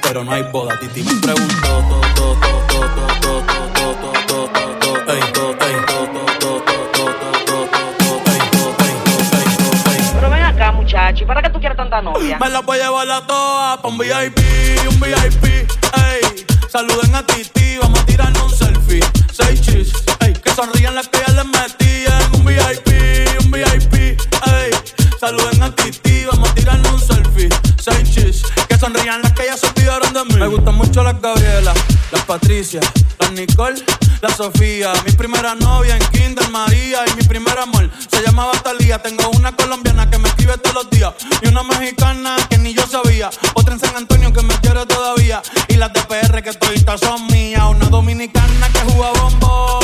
Pero 0.03 0.25
no 0.25 0.33
hay 0.33 0.43
boda, 0.43 0.77
Titi 0.81 1.05
me 1.05 1.15
preguntó, 1.21 1.55
to, 1.63 2.15
to, 2.17 2.35
to, 2.41 2.59
to, 2.67 2.81
to, 3.21 3.43
to, 3.47 3.63
to, 3.71 3.95
to, 3.95 4.19
to, 4.27 4.49
to, 4.53 4.79
to, 4.81 5.13
ey, 5.13 5.21
to, 5.33 5.45
ey, 5.63 5.77
to, 5.87 5.99
to, 6.11 6.27
to, 6.41 6.59
to, 6.67 6.83
to, 6.91 7.05
to, 7.07 7.47
to, 7.47 7.71
to, 7.71 8.11
ey, 8.33 8.41
to, 8.51 8.63
ey, 8.83 8.95
to, 9.07 9.15
ey, 9.39 9.47
to, 9.55 9.91
ey. 9.93 9.99
Pero 10.15 10.29
ven 10.29 10.43
acá, 10.43 10.73
muchacho, 10.73 11.23
¿y 11.23 11.27
para 11.29 11.41
qué 11.41 11.51
tú 11.51 11.61
quieres 11.61 11.77
tanta 11.77 12.03
novia? 12.03 12.37
Me 12.41 12.51
la 12.51 12.63
voy 12.63 12.81
a 12.81 12.83
llevar 12.87 13.09
a 13.13 13.25
todas 13.25 13.79
pa' 13.79 13.89
un 13.89 13.97
VIP, 13.97 14.41
un 14.91 14.99
VIP, 14.99 15.45
ey. 15.45 16.45
Saluden 16.69 17.15
a 17.15 17.25
Titi, 17.25 17.79
vamos 17.79 18.01
a 18.01 18.07
tirarnos 18.07 18.34
sonrían 20.55 20.95
las 20.95 21.09
que 21.09 21.19
ya 21.27 21.33
les 21.33 21.47
metí 21.47 22.05
en 22.07 22.41
un 22.41 22.45
VIP, 22.45 23.45
un 23.45 23.51
VIP, 23.51 23.95
ey. 23.95 24.71
Saluden 25.19 25.63
a 25.63 25.75
Titi, 25.75 26.25
vamos 26.27 26.51
a 26.51 26.55
tirarnos 26.55 26.93
un 26.93 27.01
selfie. 27.01 27.49
Chis, 28.05 28.43
que 28.69 28.79
sonrían 28.79 29.23
las 29.23 29.33
que 29.33 29.45
ya 29.47 29.57
se 29.57 29.67
olvidaron 29.67 30.13
de 30.13 30.25
mí. 30.25 30.37
Me 30.37 30.47
gustan 30.47 30.75
mucho 30.77 31.03
las 31.03 31.21
Gabriela, 31.21 31.75
las 32.13 32.23
Patricia, 32.25 32.81
las 33.19 33.33
Nicole, 33.33 33.83
la 34.23 34.29
Sofía. 34.35 34.93
Mi 35.05 35.13
primera 35.13 35.55
novia 35.55 35.97
en 35.97 36.05
Kinder 36.09 36.49
María 36.51 37.05
y 37.11 37.17
mi 37.17 37.23
primer 37.23 37.59
amor 37.59 37.91
se 38.11 38.23
llamaba 38.23 38.53
Talía. 38.63 39.03
Tengo 39.03 39.29
una 39.31 39.53
colombiana 39.57 40.09
que 40.09 40.19
me 40.19 40.29
escribe 40.29 40.57
todos 40.59 40.75
los 40.75 40.91
días 40.91 41.15
y 41.43 41.49
una 41.49 41.63
mexicana 41.63 42.37
que 42.49 42.59
ni 42.59 42.75
yo 42.75 42.87
sabía. 42.87 43.31
Otra 43.55 43.75
en 43.75 43.81
San 43.81 43.97
Antonio 43.97 44.33
que 44.33 44.43
me 44.43 44.55
quiere 44.61 44.87
todavía 44.87 45.43
y 45.69 45.75
las 45.75 45.93
de 45.93 46.01
PR 46.03 46.43
que 46.43 46.53
toditas 46.53 47.01
son 47.01 47.27
mías. 47.27 47.65
Una 47.69 47.87
dominicana 47.87 48.69
que 48.69 48.81
juega 48.93 49.13
bombón, 49.21 49.84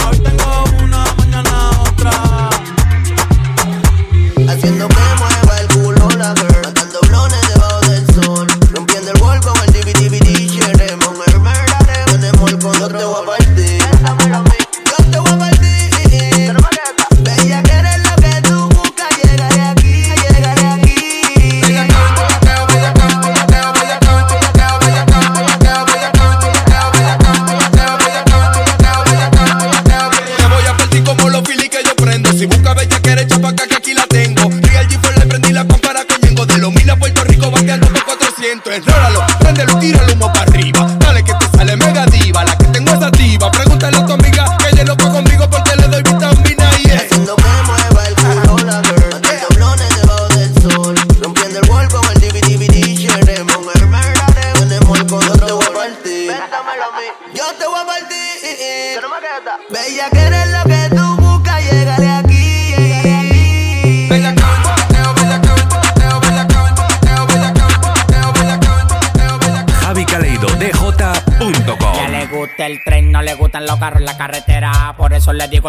pelota 43.91 44.20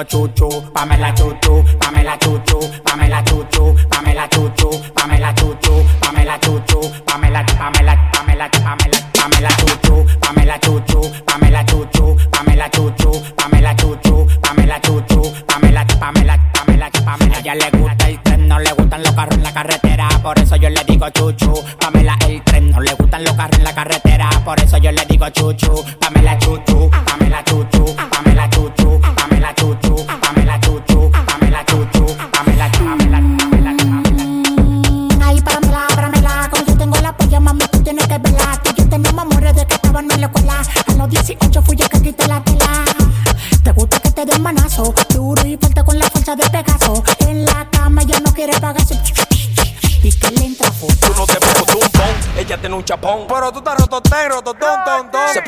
eso 0.03 0.19
le 0.19 0.29
digo 0.29 0.33
chuchu, 0.35 0.49
Pamela 0.49 0.49
chuchu, 0.49 0.73
Pamela 0.73 1.15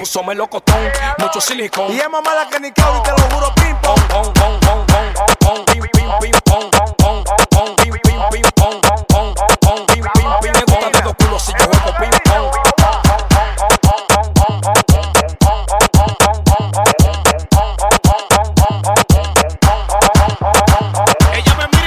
puso 0.04 0.23
melocotón, 0.23 0.76
mucho 1.16 1.40
silicón. 1.40 1.90
Y 1.90 1.99
es 1.99 2.11
más 2.11 2.23
mala 2.23 2.46
que 2.50 2.61
Nicole, 2.61 2.99
y 2.99 3.02
te 3.04 3.11
lo 3.11 3.16
juro, 3.34 3.54
pim, 3.54 3.75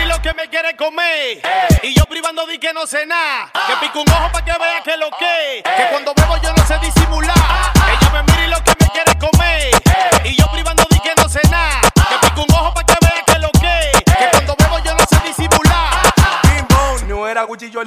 y 0.01 0.05
lo 0.05 0.21
que 0.23 0.33
me 0.33 0.49
quiere 0.49 0.75
comer. 0.75 1.39
Y 1.83 1.93
yo 1.93 2.03
privando 2.05 2.47
di 2.47 2.57
que 2.57 2.73
no 2.73 2.87
sé 2.87 3.05
nada. 3.05 3.51
Que 3.53 3.85
pico 3.85 4.01
un 4.01 4.09
ojo 4.09 4.31
para 4.31 4.43
que 4.43 4.51
vea 4.53 4.81
que 4.83 4.97
lo 4.97 5.11
que. 5.11 5.61
Que 5.63 5.87
cuando 5.91 6.15
bebo 6.15 6.37
yo 6.37 6.51
no 6.53 6.65
sé 6.65 6.79
disimular. 6.79 6.96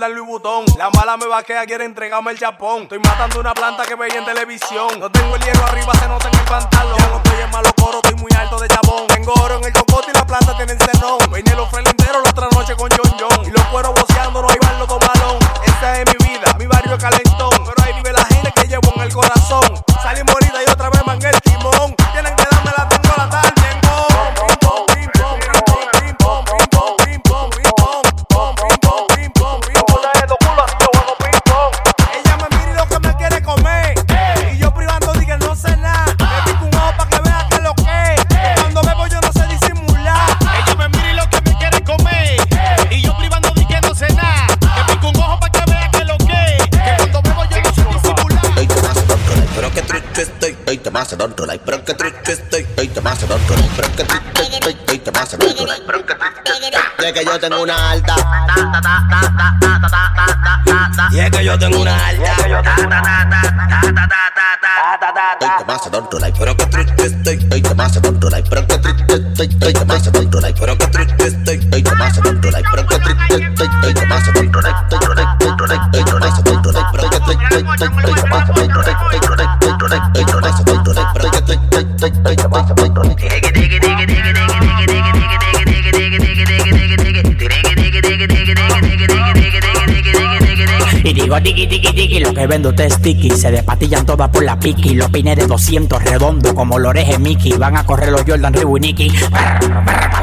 Jordan 0.01 0.17
Louis 0.17 0.29
Vuitton. 0.31 0.65
La 0.79 0.89
mala 0.89 1.19
me 1.19 1.27
vaquea, 1.27 1.67
quiere 1.67 1.85
entregarme 1.85 2.31
el 2.31 2.39
chapón. 2.39 2.85
Estoy 2.85 2.99
matando 3.01 3.39
una 3.39 3.53
planta 3.53 3.85
que 3.85 3.95
veía 3.97 4.17
en 4.17 4.25
televisión. 4.25 4.99
No 4.99 5.11
tengo 5.13 5.37
el 5.37 5.43
hierro 5.43 5.63
arriba, 5.67 5.93
se 5.93 6.09
nota 6.09 6.29
en 6.29 6.39
el 6.39 6.45
pantalón. 6.47 6.97
No 7.11 7.17
estoy 7.19 7.41
en 7.43 7.51
malo 7.51 7.71
coro, 7.77 8.01
estoy 8.03 8.15
muy 8.15 8.31
alto 8.33 8.59
de 8.59 8.69
chabón. 8.69 9.07
Tengo 9.09 9.35
oro 9.35 9.59
en 9.59 9.65
el 9.65 9.73
cocote 9.75 10.11
y 10.11 10.17
la 10.17 10.25
planta 10.25 10.57
tiene 10.57 10.73
el 10.73 10.79
cenón. 10.81 11.19
Vine 11.31 11.55
los 11.55 11.69
frelinteros 11.69 12.23
la 12.25 12.31
otra 12.31 12.49
noche 12.51 12.75
con 12.77 12.89
John 12.97 13.13
John. 13.21 13.47
Y 13.47 13.51
los 13.51 13.63
cueros 13.67 13.93
boceando, 13.93 14.41
no 14.41 14.49
hay 14.49 14.57
barlo 14.63 14.87
malón. 14.87 15.39
Esta 15.67 16.01
es 16.01 16.07
mi 16.07 16.27
vida, 16.27 16.55
mi 16.59 16.65
barrio 16.65 16.95
es 16.95 17.03
calentón. 17.03 17.51
Pero 17.51 17.85
ahí 17.85 17.93
vive 17.93 18.13
la 18.13 18.25
gente 18.25 18.53
que 18.57 18.69
llevo 18.69 18.93
en 18.97 19.03
el 19.03 19.13
corazón. 19.13 19.85
Salí 20.03 20.23
morida 20.25 20.63
y 20.67 20.71
otra 20.71 20.89
vez 20.89 21.05
man 21.05 21.19
Ey, 50.71 50.79
te 50.79 50.89
vas 50.89 51.13
a 51.13 51.17
controlar, 51.17 51.59
pero 51.65 51.85
que 51.85 51.95
trucho 51.95 52.31
estoy. 52.31 52.65
Ey, 52.77 52.87
te. 53.97 54.07
Ey, 54.93 55.01
te 55.01 55.11
pero 55.85 56.07
que 57.13 57.25
yo 57.25 57.41
tengo 57.41 57.63
una 57.63 57.91
alta. 57.91 58.15
Y 61.11 61.29
que 61.29 61.45
yo 61.45 61.59
tengo 61.59 61.81
una 61.81 62.07
alta. 62.07 62.37
Te. 62.37 62.49
Ey, 69.23 69.33
te. 71.83 71.91
Ey, 80.15 80.25
te 80.25 80.40
digo 91.31 91.43
tiki 91.43 91.67
tiki 91.69 91.93
tiki, 91.93 92.21
lo 92.21 92.35
que 92.35 92.47
vendo 92.47 92.75
te 92.75 92.91
sticky. 92.91 93.31
Se 93.31 93.53
despatillan 93.53 94.05
todas 94.05 94.29
por 94.31 94.43
la 94.43 94.59
piqui. 94.59 94.95
Los 94.95 95.11
pines 95.11 95.37
de 95.37 95.47
200 95.47 96.03
redondo 96.03 96.55
como 96.55 96.79
los 96.79 96.91
orejes 96.91 97.21
Mickey. 97.21 97.53
Van 97.53 97.77
a 97.77 97.85
correr 97.85 98.11
los 98.11 98.23
Jordan 98.27 98.53
Reebok 98.53 98.79
y 98.79 98.81
Nicky. 98.81 99.13
Para 99.31 99.61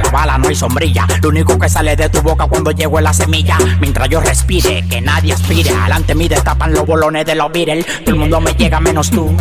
la 0.03 0.09
bala 0.11 0.37
no 0.37 0.49
hay 0.49 0.55
sombrilla. 0.55 1.07
Lo 1.21 1.29
único 1.29 1.57
que 1.57 1.69
sale 1.69 1.95
de 1.95 2.09
tu 2.09 2.21
boca 2.21 2.47
cuando 2.47 2.71
llego 2.71 2.97
es 2.97 3.03
la 3.03 3.13
semilla. 3.13 3.57
Mientras 3.79 4.09
yo 4.09 4.19
respire, 4.19 4.83
que 4.89 4.99
nadie 4.99 5.33
aspire. 5.33 5.69
Adelante 5.69 6.13
mi 6.13 6.27
destapan 6.27 6.73
los 6.73 6.85
bolones 6.85 7.25
de 7.25 7.35
los 7.35 7.51
Beatles. 7.53 7.85
Todo 8.03 8.11
el 8.13 8.19
mundo 8.19 8.41
me 8.41 8.51
llega 8.53 8.79
menos 8.81 9.09
tú. 9.09 9.33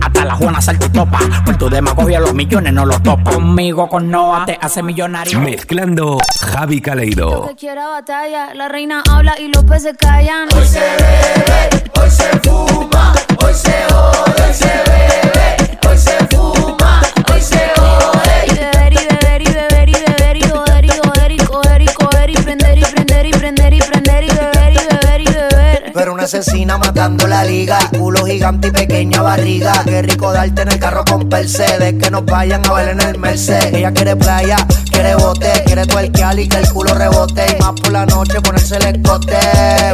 Hasta 0.00 0.24
la 0.24 0.34
Juana 0.34 0.60
saltitopa. 0.60 1.20
Por 1.44 1.56
tu 1.56 1.70
demagogia 1.70 2.18
los 2.18 2.34
millones 2.34 2.72
no 2.72 2.84
los 2.84 3.00
topa. 3.02 3.30
Conmigo 3.30 3.88
con 3.88 4.10
Noah 4.10 4.46
te 4.46 4.58
hace 4.60 4.82
millonario. 4.82 5.38
Mezclando 5.40 6.18
Javi 6.56 6.80
Caleido. 6.80 7.48
Que 7.48 7.54
quiera 7.54 7.86
batalla, 7.88 8.54
la 8.54 8.66
reina 8.66 9.02
habla 9.10 9.38
y 9.38 9.48
los 9.48 9.62
peces 9.64 9.94
callan. 9.98 10.48
Hoy 10.56 10.66
se 10.66 10.80
bebe, 10.80 11.84
hoy 12.00 12.10
se 12.10 12.30
fuma, 12.48 13.12
hoy 13.44 13.52
se 13.52 13.74
jode, 13.90 14.42
hoy 14.42 14.54
se 14.54 14.64
bebe, 14.64 15.78
hoy 15.86 15.98
se 15.98 16.16
fuma, 16.34 17.02
hoy 17.30 17.42
se 17.42 17.60
jode. 17.76 18.46
Y 18.46 18.54
beber 18.54 18.92
y 18.94 18.96
beber 18.96 19.42
y 19.42 19.52
beber 19.52 19.88
y 19.90 19.92
beber 19.92 20.36
y 20.38 20.48
joder 20.48 20.84
y 20.86 20.88
joder 20.88 21.32
y 21.32 21.36
coger 21.36 21.82
y 21.82 21.86
coger 21.88 22.30
y 22.30 22.36
prender 22.36 22.78
y 22.78 22.84
prender 22.84 23.26
y 23.26 23.30
prender 23.32 23.74
y 23.74 23.78
prender 23.80 24.24
y 24.24 24.28
beber 24.28 24.72
y 24.72 24.78
beber 24.78 25.20
y 25.20 25.24
beber. 25.26 25.92
Pero 25.92 26.14
una 26.14 26.22
asesina 26.22 26.78
matando 26.78 27.26
la 27.26 27.44
liga, 27.44 27.78
culo 27.98 28.24
gigante 28.24 28.68
y 28.68 28.70
pequeña 28.70 29.20
barriga. 29.20 29.74
Qué 29.84 30.00
rico 30.00 30.32
darte 30.32 30.62
en 30.62 30.68
el 30.72 30.78
carro 30.78 31.04
con 31.04 31.28
Mercedes, 31.28 32.02
que 32.02 32.10
nos 32.10 32.24
vayan 32.24 32.64
a 32.66 32.72
ver 32.72 32.88
en 32.88 33.02
el 33.02 33.18
Mercedes. 33.18 33.74
Ella 33.74 33.92
quiere 33.92 34.16
playa, 34.16 34.56
quiere 34.96 35.14
bote, 35.16 35.52
quiere 35.66 35.86
tuerquear 35.86 36.38
y 36.38 36.48
que 36.48 36.56
el 36.56 36.68
culo 36.72 36.94
rebote. 36.94 37.44
Y 37.58 37.62
más 37.62 37.72
por 37.72 37.92
la 37.92 38.06
noche 38.06 38.40
ponerse 38.40 38.76
el 38.76 38.86
escote, 38.86 39.36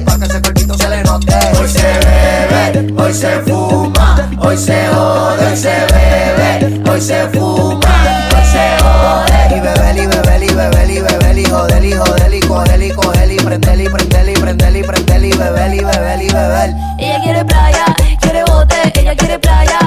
para 0.05 0.19
que 0.19 0.25
ese 0.27 0.41
cuerpito 0.41 0.75
se 0.79 0.89
le 0.89 1.03
note. 1.03 1.35
Hoy 1.61 1.69
se 1.69 1.83
bebe, 1.83 3.03
hoy 3.03 3.13
se 3.13 3.41
fuma, 3.41 4.31
hoy 4.39 4.57
se 4.57 4.87
jode, 4.95 5.47
hoy 5.47 5.57
se 5.57 5.75
bebe, 5.93 6.91
hoy 6.91 7.01
se 7.01 7.29
fuma, 7.29 8.29
hoy 8.37 8.45
se 8.53 8.83
jode. 8.83 9.57
Y 9.57 9.61
beber 9.61 9.97
y 9.97 10.07
beber 10.07 10.43
y 10.43 10.55
beber 10.55 10.91
y 10.91 11.01
beber 11.01 11.39
y 11.39 11.45
joder 11.45 11.85
y 11.85 11.93
joder 11.93 12.35
y 12.35 12.41
coger 12.41 12.83
y 12.83 12.91
coger 12.91 13.33
y 13.33 13.37
prender 13.37 13.81
y 13.81 13.89
prender 13.89 14.29
y 14.29 14.35
prender 14.35 14.77
y 14.77 14.83
prender 14.83 15.25
y 15.25 15.33
beber 15.33 15.75
y 15.75 15.81
beber 15.81 16.23
y 16.23 16.29
beber. 16.29 16.75
Ella 16.99 17.21
quiere 17.23 17.45
playa, 17.45 17.85
quiere 18.21 18.45
bote, 18.45 18.77
ella 18.95 19.17
quiere 19.17 19.39
playa, 19.39 19.79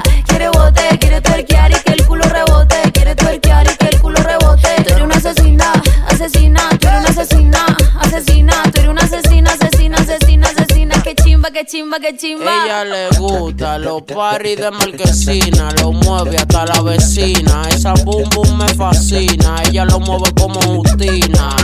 que 11.65 11.71
chimba, 11.71 11.99
que 11.99 12.15
chimba, 12.15 12.45
que 12.45 12.51
chimba. 12.51 12.65
Ella 12.65 12.85
le 12.85 13.09
gusta 13.17 13.77
los 13.77 14.03
paris 14.03 14.57
de 14.57 14.71
marquesina, 14.71 15.71
lo 15.81 15.91
mueve 15.91 16.37
hasta 16.37 16.65
la 16.65 16.81
vecina. 16.81 17.63
Esa 17.69 17.93
boom 18.03 18.29
boom 18.29 18.57
me 18.57 18.67
fascina, 18.75 19.63
ella 19.67 19.85
lo 19.85 19.99
mueve 19.99 20.31
como 20.39 20.61
Justina. 20.61 21.55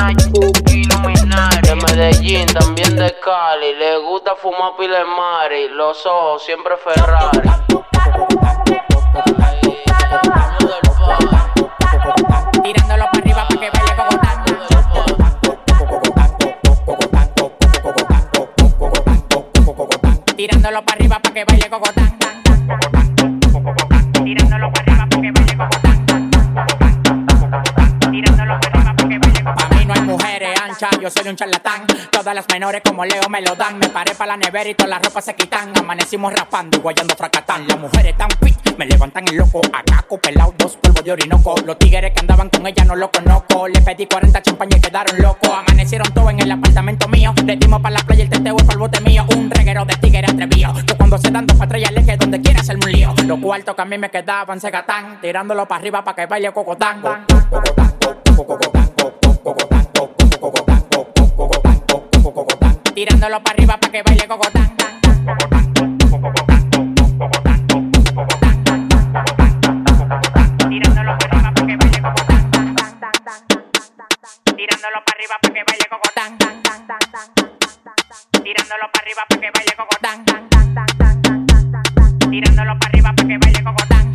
De 1.61 1.75
Medellín, 1.75 2.47
también 2.47 2.95
de 2.95 3.15
Cali, 3.23 3.75
le 3.75 3.97
gusta 3.99 4.35
fumar 4.35 4.73
pile 4.77 5.03
mari, 5.05 5.69
los 5.69 6.05
ojos 6.05 6.43
siempre 6.43 6.75
Ferrari. 6.77 7.49
Tirándolo 20.71 20.85
para 20.85 20.95
arriba 20.95 21.19
para 21.19 21.33
que 21.33 21.43
baile 21.43 21.69
cocotán. 21.69 22.00
Yo 31.01 31.09
soy 31.09 31.29
un 31.29 31.35
charlatán. 31.35 31.85
Todas 32.11 32.33
las 32.33 32.45
menores 32.51 32.81
como 32.83 33.05
Leo 33.05 33.29
me 33.29 33.41
lo 33.41 33.55
dan. 33.55 33.77
Me 33.77 33.89
paré 33.89 34.15
para 34.15 34.35
la 34.35 34.37
nevera 34.37 34.69
y 34.69 34.73
todas 34.73 34.89
las 34.89 35.01
ropas 35.01 35.25
se 35.25 35.35
quitan. 35.35 35.71
Amanecimos 35.77 36.33
rapando 36.33 36.77
y 36.77 36.81
guayando 36.81 37.15
fracatán. 37.15 37.67
Las 37.67 37.79
mujeres 37.79 38.17
tan 38.17 38.29
fit, 38.41 38.57
me 38.77 38.85
levantan 38.85 39.27
el 39.27 39.35
loco. 39.35 39.61
Acaco, 39.73 40.17
pelado, 40.17 40.53
dos 40.57 40.77
polvos 40.77 41.03
de 41.03 41.11
orinoco. 41.11 41.55
Los 41.65 41.77
tigres 41.77 42.11
que 42.13 42.19
andaban 42.21 42.49
con 42.49 42.65
ella 42.65 42.83
no 42.85 42.95
lo 42.95 43.11
conozco. 43.11 43.67
Le 43.67 43.79
pedí 43.81 44.07
40 44.07 44.41
champañas 44.41 44.79
y 44.79 44.81
quedaron 44.81 45.21
locos. 45.21 45.49
Amanecieron 45.49 46.11
todos 46.13 46.31
en 46.31 46.39
el 46.41 46.51
apartamento 46.51 47.07
mío. 47.07 47.33
Le 47.45 47.55
dimos 47.57 47.81
para 47.81 47.95
la 47.95 48.03
playa 48.03 48.23
el 48.23 48.29
teteo 48.29 48.55
y 48.57 48.71
el 48.71 48.77
bote 48.77 49.01
mío. 49.01 49.25
Un 49.35 49.51
reguero 49.51 49.85
de 49.85 49.95
tigres 49.97 50.31
atrevido. 50.31 50.73
Que 50.87 50.95
cuando 50.95 51.17
se 51.17 51.29
dan 51.29 51.45
dos 51.45 51.57
patrullas 51.57 51.91
le 51.91 52.05
que 52.05 52.17
donde 52.17 52.41
quiera 52.41 52.61
hacerme 52.61 52.85
un 52.85 52.91
lío. 52.91 53.13
Los 53.25 53.39
cuartos 53.39 53.75
que 53.75 53.81
a 53.81 53.85
mí 53.85 53.97
me 53.97 54.09
quedaban 54.09 54.59
se 54.59 54.71
gatán. 54.71 55.21
Tirándolo 55.21 55.67
para 55.67 55.79
arriba 55.79 56.03
para 56.03 56.15
que 56.15 56.25
baile 56.25 56.51
cocotán. 56.51 57.01
Tirándolo 63.01 63.41
para 63.41 63.55
arriba 63.55 63.77
para 63.79 63.91
que 63.91 64.03
baile 64.03 64.27
cocotán. 64.27 64.75
Tirándolo 70.69 71.17
para 71.17 71.33
arriba 71.33 71.51
para 71.55 71.65
que 71.65 71.77
baile 71.77 71.99
cocotán. 71.99 72.51
Tirándolo 74.55 75.01
para 75.03 75.17
arriba 75.17 75.35
para 75.41 75.53
que 75.55 75.63
baile 75.65 75.87
cocotán. 75.89 76.37
Tirándolo 78.43 78.85
para 78.93 79.01
arriba 79.01 79.25
para 79.27 79.41
que 79.41 79.49
baile 79.49 79.73
cocotán. 79.75 80.17
Tirándolo 82.29 82.77
para 82.77 82.85
arriba 82.85 83.13
para 83.15 83.27
que 83.27 83.37
baile 83.39 83.63
cocotán. 83.63 84.05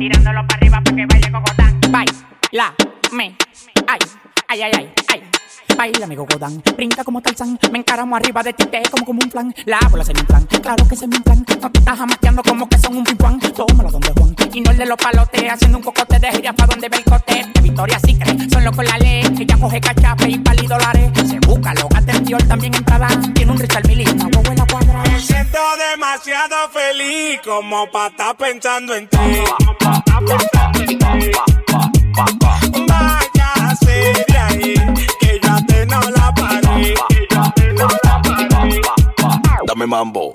Tirándolo 0.00 0.42
para 0.48 0.56
arriba 0.56 0.80
para 0.82 0.96
que 0.96 1.06
baile 1.06 1.30
cocotán. 1.30 1.80
Baila, 1.92 2.74
me, 3.12 3.36
ay, 3.86 4.00
ay, 4.48 4.62
ay, 4.62 4.72
ay, 4.74 5.01
ay. 5.12 5.22
Baila 5.76 6.06
mi 6.06 6.16
cocotán, 6.16 6.62
brinca 6.76 7.02
como 7.02 7.22
Tarzán 7.22 7.58
Me 7.70 7.78
encaramo 7.78 8.14
arriba 8.14 8.42
de 8.42 8.52
ti, 8.52 8.66
te 8.66 8.82
como 8.90 9.06
como 9.06 9.20
un 9.22 9.30
plan 9.30 9.54
La 9.64 9.78
bola 9.90 10.04
se 10.04 10.12
me 10.12 10.20
inflan, 10.20 10.44
claro 10.44 10.86
que 10.86 10.96
se 10.96 11.06
me 11.06 11.16
inflan 11.16 11.44
No 11.60 11.70
te 11.70 11.78
estás 11.78 11.98
jamateando 11.98 12.42
como 12.42 12.68
que 12.68 12.78
son 12.78 12.96
un 12.96 13.04
pimpán 13.04 13.40
Tómalo 13.40 13.90
donde 13.90 14.12
Juan, 14.12 14.36
y 14.52 14.60
no 14.60 14.70
el 14.70 14.76
de 14.76 14.86
los 14.86 14.98
palotes 14.98 15.50
Haciendo 15.50 15.78
un 15.78 15.84
cocote 15.84 16.18
de 16.18 16.30
gira 16.30 16.52
pa' 16.52 16.66
donde 16.66 16.88
ve 16.88 16.98
el 16.98 17.04
cote 17.04 17.46
De 17.54 17.60
Victoria 17.60 17.98
Secret, 17.98 18.52
son 18.52 18.64
locos 18.64 18.84
la 18.84 18.98
ley 18.98 19.22
Ella 19.40 19.56
coge 19.58 19.80
cachape 19.80 20.30
y 20.30 20.38
pali 20.38 20.66
dólares 20.66 21.10
Se 21.28 21.38
busca, 21.40 21.74
lo 21.74 21.88
gata 21.88 22.12
en 22.12 22.24
Dior, 22.24 22.42
también 22.42 22.74
entrada 22.74 23.08
Tiene 23.34 23.52
un 23.52 23.58
Richard 23.58 23.86
Mille 23.86 24.04
una 24.12 24.26
huevo 24.26 24.52
en 24.52 24.58
la 24.58 24.66
cuadra 24.66 25.02
Me 25.04 25.20
siento 25.20 25.58
demasiado 25.90 26.68
feliz 26.70 27.40
como 27.44 27.90
para 27.90 28.08
estar 28.08 28.36
pensando 28.36 28.94
en 28.94 29.08
ti. 29.08 29.18
Que 34.26 34.31
Dame 39.82 39.90
mambo. 39.90 40.34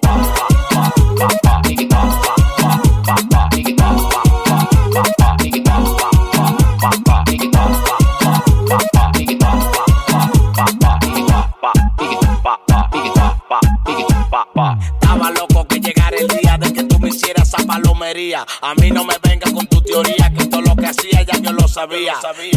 Estaba 14.99 15.31
loco 15.31 15.65
que 15.65 15.79
llegara 15.79 16.17
el 16.17 16.27
día 16.27 16.57
de 16.57 16.73
que 16.73 16.83
tú 16.83 16.99
me 16.99 17.07
hicieras 17.07 17.47
esa 17.47 17.65
palomería. 17.65 18.45
A 18.61 18.75
mí 18.75 18.91
no 18.91 19.05
me 19.05 19.15
venga 19.23 19.49
con 19.53 19.65
tu 19.67 19.81
teoría, 19.81 20.29
que 20.37 20.45
todo 20.47 20.61
lo 20.61 20.75
que 20.75 20.87
hacía 20.87 21.21
ya 21.21 21.39
yo 21.39 21.53
lo 21.53 21.67
sabía. 21.69 22.15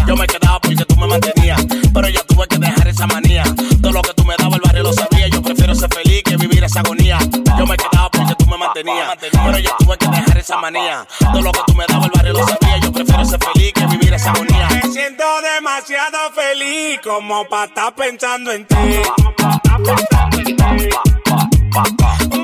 Yo 0.08 0.16
me 0.16 0.26
quedaba 0.26 0.58
porque 0.58 0.84
pero 9.18 9.58
yo 9.58 9.70
tuve 9.78 9.96
que 9.96 10.08
dejar 10.08 10.38
esa 10.38 10.56
manía. 10.58 11.06
Todo 11.18 11.42
lo 11.42 11.52
que 11.52 11.60
tú 11.66 11.74
me 11.74 11.84
dabas 11.86 12.06
el 12.06 12.10
barrio 12.14 12.32
lo 12.34 12.46
sabía. 12.46 12.76
Yo 12.78 12.92
prefiero 12.92 13.24
ser 13.24 13.40
feliz 13.42 13.72
que 13.72 13.86
vivir 13.86 14.12
esa 14.14 14.30
agonía. 14.30 14.68
Me 14.68 14.92
siento 14.92 15.24
demasiado 15.54 16.18
feliz 16.32 17.00
como 17.02 17.44
para 17.48 17.64
estar 17.64 17.94
pensando 17.94 18.52
en 18.52 18.66
ti. 18.66 18.76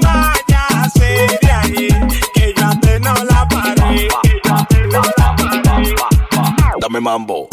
Váyase 0.02 1.38
de 1.40 1.52
ahí, 1.52 1.88
que 2.34 2.54
yo 2.56 2.66
a 2.66 2.80
ti 2.80 2.88
no 3.00 3.14
la 3.24 3.48
paré. 3.48 4.08
Que 4.22 4.40
yo 4.44 5.00
no 5.00 5.02
la 5.16 5.36
paré. 5.36 5.94
Dame 6.80 7.00
mambo. 7.00 7.48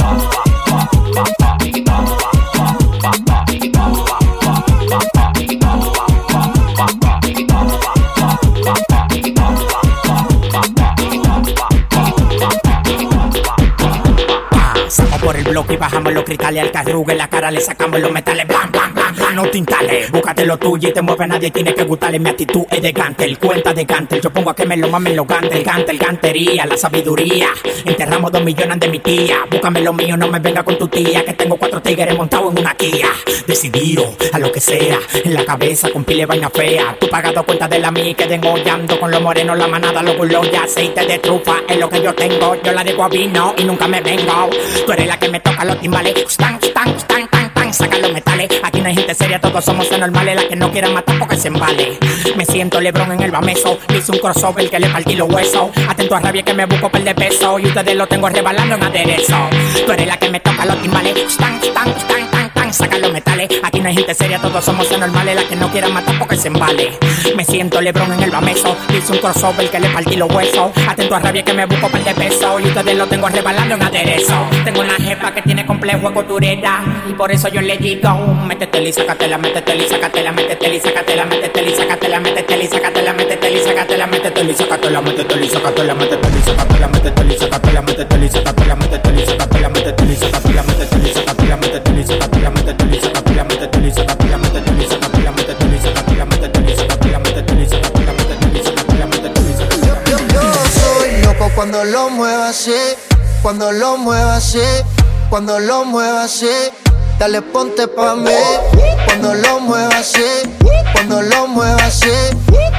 Por 15.23 15.36
el 15.38 15.43
bloque 15.43 15.73
y 15.73 15.77
bajamos 15.77 16.13
los 16.13 16.23
cristales 16.23 16.63
al 16.63 16.71
carrugue, 16.71 17.15
la 17.15 17.29
cara 17.29 17.49
le 17.49 17.62
sacamos 17.62 17.99
los 17.99 18.12
metales, 18.12 18.45
blan, 18.47 18.71
blan, 18.71 18.93
blan, 18.93 19.36
no 19.36 19.49
tintales. 19.49 20.12
Búscate 20.12 20.45
lo 20.45 20.57
tuyo 20.57 20.89
y 20.89 20.93
te 20.93 21.01
mueve 21.01 21.27
nadie, 21.27 21.49
tiene 21.49 21.73
que 21.73 21.83
gustarle 21.83 22.19
mi 22.19 22.29
actitud 22.29 22.65
es 22.69 22.81
de 22.81 22.91
gantel, 22.91 23.39
cuenta 23.39 23.73
de 23.73 23.86
gantel. 23.86 24.21
Yo 24.21 24.31
pongo 24.31 24.49
a 24.49 24.55
que 24.55 24.65
me 24.65 24.75
lo 24.77 24.89
mamen 24.89 25.15
los 25.15 25.27
gantel, 25.27 25.63
gantel, 25.63 25.97
gantería, 25.97 26.65
la 26.65 26.77
sabiduría. 26.77 27.47
Enterramos 27.86 28.31
dos 28.31 28.43
millones 28.43 28.79
de 28.79 28.88
mi 28.89 28.99
tía, 28.99 29.38
búscame 29.49 29.81
lo 29.81 29.93
mío, 29.93 30.17
no 30.17 30.27
me 30.27 30.39
venga 30.39 30.63
con 30.63 30.77
tu 30.77 30.88
tía, 30.88 31.23
que 31.23 31.33
tengo 31.33 31.55
cuatro 31.55 31.81
tigres 31.81 32.15
montados 32.17 32.51
en 32.51 32.59
una 32.59 32.75
Kia. 32.75 33.09
Decidido 33.47 34.15
a 34.31 34.39
lo 34.39 34.51
que 34.51 34.59
sea, 34.59 34.99
en 35.23 35.33
la 35.33 35.45
cabeza 35.45 35.89
con 35.89 36.03
pile 36.03 36.25
vaina 36.25 36.49
fea. 36.49 36.97
Tú 36.99 37.07
pagado 37.09 37.43
cuenta 37.43 37.67
de 37.67 37.79
la 37.79 37.91
mía 37.91 38.09
y 38.09 38.15
queden 38.15 38.45
hollando 38.45 38.99
con 38.99 39.09
los 39.09 39.21
morenos, 39.21 39.57
la 39.57 39.67
manada, 39.67 40.03
los 40.03 40.15
culos 40.15 40.47
y 40.51 40.55
aceite 40.55 41.05
de 41.05 41.19
trufa. 41.19 41.62
Es 41.67 41.77
lo 41.77 41.89
que 41.89 42.01
yo 42.01 42.13
tengo, 42.13 42.55
yo 42.62 42.71
la 42.71 42.83
digo 42.83 43.03
a 43.03 43.09
vino 43.09 43.53
y 43.57 43.63
nunca 43.63 43.88
me 43.88 44.01
vengo. 44.01 44.49
Tú 44.86 44.91
eres 44.91 45.07
la 45.07 45.12
que 45.17 45.30
me 45.30 45.39
toca 45.39 45.65
los 45.65 45.80
timbales, 45.80 46.13
stan, 46.30 46.60
stan, 46.62 46.89
stan, 46.95 47.28
tan, 47.28 47.42
tan, 47.77 47.88
saca 47.88 47.99
los 47.99 48.13
metales. 48.13 48.49
Aquí 48.63 48.81
no 48.81 48.88
hay 48.88 48.95
gente 48.95 49.13
seria, 49.15 49.39
todos 49.39 49.63
somos 49.65 49.91
anormales, 49.91 50.36
la 50.36 50.47
que 50.47 50.55
no 50.55 50.71
quiera 50.71 50.89
matar 50.89 51.17
porque 51.19 51.38
se 51.38 51.47
embale. 51.47 51.97
Me 52.36 52.45
siento 52.45 52.79
Lebron 52.79 53.12
en 53.12 53.21
el 53.21 53.31
bameso, 53.31 53.79
hice 53.95 54.12
un 54.12 54.19
crossover 54.19 54.69
que 54.69 54.79
le 54.79 54.89
partí 54.89 55.15
los 55.15 55.29
huesos. 55.29 55.69
Atento 55.88 56.15
a 56.15 56.19
rabia 56.19 56.43
que 56.43 56.53
me 56.53 56.65
busco 56.65 56.89
per 56.89 57.03
de 57.03 57.15
peso 57.15 57.59
y 57.59 57.67
ustedes 57.67 57.95
lo 57.95 58.07
tengo 58.07 58.29
rebalando 58.29 58.75
en 58.75 58.83
aderezo. 58.83 59.49
Tú 59.86 59.91
eres 59.91 60.07
la 60.07 60.17
que 60.17 60.29
me 60.29 60.39
toca 60.39 60.65
los 60.65 60.81
timbales, 60.81 61.17
stan, 61.31 61.59
stan, 61.63 61.89
stan, 61.89 62.31
tan, 62.31 62.51
tan, 62.53 63.01
los 63.01 63.12
metales. 63.12 63.49
Aquí 63.63 63.79
no 63.79 63.88
hay 63.88 63.95
gente 63.95 64.13
seria, 64.13 64.39
todos 64.39 64.63
somos 64.63 64.91
anormales, 64.91 65.36
la 65.36 65.43
que 65.43 65.55
no 65.55 65.69
quiera 65.69 65.89
matar 65.89 66.17
porque 66.17 66.36
se 66.36 66.47
embale. 66.47 66.97
Me 67.36 67.43
siento 67.43 67.81
Lebron 67.81 68.12
en 68.13 68.23
el 68.23 68.31
bameso, 68.31 68.75
hice 68.89 69.12
un 69.12 69.17
crossover 69.19 69.69
que 69.69 69.79
le 69.79 69.89
partí 69.89 70.15
los 70.15 70.31
huesos. 70.31 70.71
Atento 70.88 71.15
a 71.15 71.19
rabia 71.19 71.43
que 71.43 71.53
me 71.53 71.65
busco 71.65 71.89
per 71.89 72.03
de 72.03 72.13
peso 72.13 72.59
y 72.59 72.65
ustedes 72.65 72.95
lo 72.95 73.07
tengo 73.07 73.29
rebalando 73.29 73.75
en 73.75 73.83
aderezo. 73.83 74.33
Tengo 74.63 74.81
una 74.81 74.95
jefa 74.95 75.33
que 75.33 75.41
tiene 75.41 75.65
complejo 75.65 76.09
de 76.09 76.13
costurera 76.13 76.81
y 77.09 77.13
por 77.13 77.31
eso 77.31 77.47
yo 77.49 77.62
le 77.63 77.78
digo, 77.78 78.10
métetela 78.47 78.89
y 78.89 78.93
sácatela, 78.93 79.38
métetela 79.38 79.84
y 79.84 79.88
sácatela, 79.88 80.32
métetela 80.32 80.76
y 80.76 80.80
sácatela, 80.80 81.26
métetela 81.26 81.69
y 81.69 81.76
sácatela, 81.76 82.19
métetela 82.19 82.63
y 82.63 82.67
sácatela, 82.67 83.13
métetela 83.13 83.54
y 83.54 83.58
sácatela, 83.58 84.08
métetela 84.08 84.45
y 84.45 84.54
sácatela, 84.54 85.02
métetela 85.02 85.45
y 85.45 85.49
sácatela, 85.49 86.88
métetela 86.88 87.26
y 87.26 87.28
sácatela, 87.39 87.82
métetela 87.82 88.26
y 88.26 88.30
sácatela, 88.30 88.76
métetela 88.76 89.13
y 89.13 89.28
sácatela, 89.28 89.69
métetela 89.69 90.12
y 90.12 90.15
sácatela, 90.17 91.60
métetela 91.60 92.02
y 92.02 92.06
sácatela, 92.06 93.45
métetela 93.47 93.88
y 93.88 93.91
sácatela, 93.91 94.36
métetela 94.38 94.82
y 94.82 94.86
sácatela, 95.86 96.26
métetela 96.26 96.62
y 96.62 96.76
sácatela, 96.76 97.15
métetela 97.15 97.60
y 97.60 97.63
y 97.63 97.63
y 97.63 97.80
y. 100.12 100.34
Yo, 100.34 100.41
soy 100.80 101.21
loco 101.23 101.52
cuando 101.56 101.84
lo 101.86 102.10
muevo 102.10 102.43
así, 102.43 102.71
cuando 103.41 103.71
lo 103.71 103.97
muevo 103.97 104.32
así, 104.32 104.60
cuando 105.30 105.60
lo 105.60 105.86
muevo. 105.86 106.83
Dale 107.19 107.41
ponte 107.41 107.88
pa' 107.88 108.15
mí, 108.15 108.32
cuando 109.06 109.34
lo 109.34 109.60
muevo 109.60 109.91
así, 109.93 110.26
cuando 110.93 111.21
lo 111.21 111.47
muevo 111.47 111.78
así, 111.82 112.12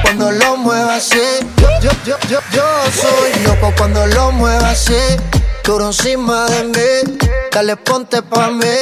cuando 0.03 0.31
lo 0.31 0.57
muevo 0.57 0.91
así. 0.91 1.39
Yo, 1.81 1.89
yo, 2.05 2.17
yo, 2.29 2.39
yo, 2.51 2.63
soy 2.91 3.43
loco 3.43 3.73
cuando 3.77 4.05
lo 4.07 4.31
muevo 4.31 4.65
así, 4.65 4.93
duro 5.63 5.87
encima 5.87 6.45
de 6.45 6.63
mí. 6.65 7.17
Dale, 7.51 7.77
ponte 7.77 8.21
pa' 8.21 8.49
mí, 8.49 8.77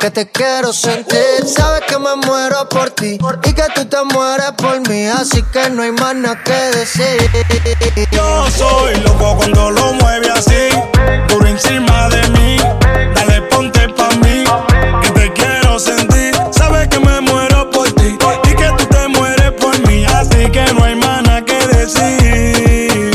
que 0.00 0.10
te 0.10 0.30
quiero 0.30 0.72
sentir. 0.72 1.46
Sabes 1.46 1.82
que 1.82 1.98
me 1.98 2.16
muero 2.16 2.68
por 2.68 2.90
ti 2.90 3.18
y 3.44 3.52
que 3.52 3.64
tú 3.74 3.84
te 3.84 4.02
mueres 4.04 4.52
por 4.56 4.80
mí. 4.88 5.06
Así 5.06 5.42
que 5.52 5.68
no 5.70 5.82
hay 5.82 5.92
más 5.92 6.14
nada 6.14 6.42
que 6.42 6.54
decir. 6.78 7.30
Yo 8.10 8.50
soy 8.50 8.94
loco 9.00 9.36
cuando 9.36 9.70
lo 9.70 9.92
mueve 9.94 10.30
así, 10.30 10.68
por 11.28 11.46
encima 11.46 12.08
de 12.08 12.28
mí. 12.30 12.56
Dale, 13.14 13.42
ponte 13.42 13.75
decir. 21.86 23.12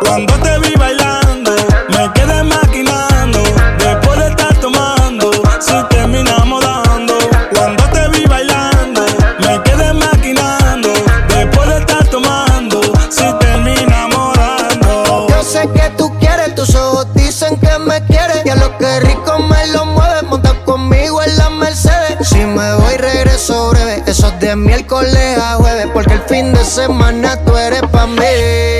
Cuando 0.00 0.34
te 0.34 0.58
vi 0.60 0.74
bailando, 0.76 1.52
me 1.90 2.12
quedé 2.14 2.42
maquinando. 2.42 3.42
Después 3.78 4.18
de 4.18 4.28
estar 4.28 4.54
tomando, 4.60 5.30
si 5.60 5.74
terminamos 5.90 6.62
dando. 6.62 7.14
Cuando 7.54 7.84
te 7.84 8.08
vi 8.08 8.24
bailando, 8.24 9.02
me 9.40 9.62
quedé 9.62 9.92
maquinando. 9.92 10.88
Después 11.28 11.68
de 11.68 11.78
estar 11.78 12.06
tomando, 12.06 12.80
si 13.10 13.24
terminamos 13.40 14.36
dando. 14.36 15.28
Yo 15.28 15.42
sé 15.42 15.68
que 15.74 15.90
tú 15.96 16.10
quieres, 16.18 16.54
tus 16.54 16.74
ojos 16.74 17.06
dicen 17.14 17.56
que 17.58 17.78
me 17.78 18.02
quieres. 18.06 18.42
Y 18.44 18.48
a 18.48 18.56
lo 18.56 18.76
que 18.78 19.00
rico 19.00 19.38
me 19.38 19.66
lo 19.68 19.84
mueves, 19.84 20.22
monta 20.24 20.54
conmigo 20.64 21.22
en 21.22 21.36
la 21.36 21.50
Mercedes. 21.50 22.26
Si 22.26 22.38
me 22.38 22.74
voy, 22.74 22.96
regreso 22.96 23.70
breve. 23.70 24.02
Eso 24.06 24.28
es 24.28 24.40
de 24.40 24.56
miércoles 24.56 25.38
a 25.38 25.56
jueves, 25.56 25.88
porque 25.92 26.14
el 26.14 26.22
fin 26.22 26.52
de 26.54 26.64
semana 26.64 27.36
tú 27.44 27.56
eres 27.56 27.82
pa' 27.98 28.06
mí. 28.06 28.77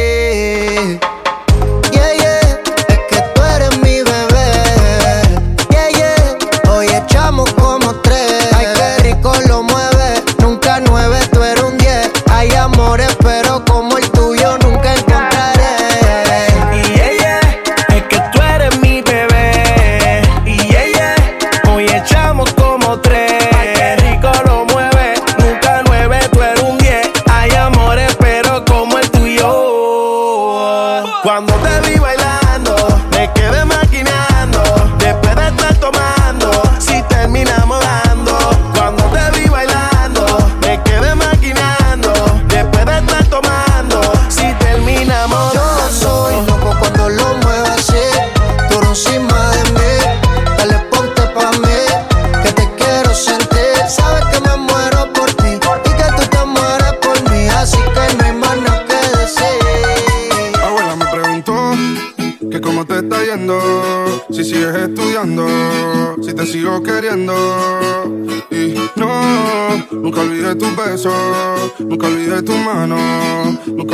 Cuando 31.22 31.52
te 31.54 31.80
vi 31.88 31.98
bailando, 31.98 32.74
me 33.10 33.30
quedé 33.32 33.64
maquinando. 33.64 34.62
Después 34.98 35.34
de 35.34 35.48
estar 35.48 35.74
tomando, 35.76 36.62
si 36.78 37.02
terminamos 37.02 37.84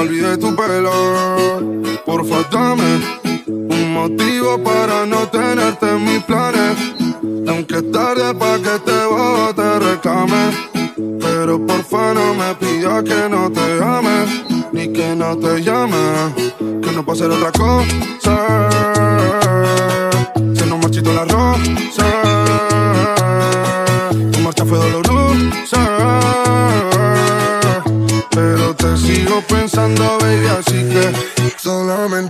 olvidé 0.04 0.36
tu 0.36 0.54
pelo. 0.54 0.92
Porfa, 2.04 2.42
dame 2.50 2.90
un 3.46 3.92
motivo 3.92 4.58
para 4.62 5.06
no 5.06 5.26
tenerte 5.28 5.88
en 5.88 6.04
mis 6.04 6.22
planes. 6.24 6.76
Aunque 7.48 7.76
es 7.76 7.92
tarde 7.92 8.34
pa' 8.34 8.58
que 8.58 8.78
te 8.86 9.04
bobo 9.06 9.54
te 9.54 9.78
reclame. 9.78 10.42
Pero 11.20 11.58
porfa 11.66 12.14
no 12.14 12.34
me 12.34 12.54
pidas 12.54 13.02
que 13.02 13.28
no 13.28 13.50
te 13.50 13.82
ame, 13.82 14.16
ni 14.72 14.92
que 14.92 15.14
no 15.16 15.36
te 15.36 15.62
llame, 15.62 16.04
que 16.82 16.92
no 16.92 17.04
pase 17.04 17.24
otra 17.24 17.50
cosa. 17.52 18.68
Se 20.54 20.66
nos 20.66 20.78
marchito 20.78 21.12
la 21.12 21.24
rosa, 21.24 22.06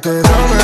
te 0.05 0.21
dame 0.21 0.64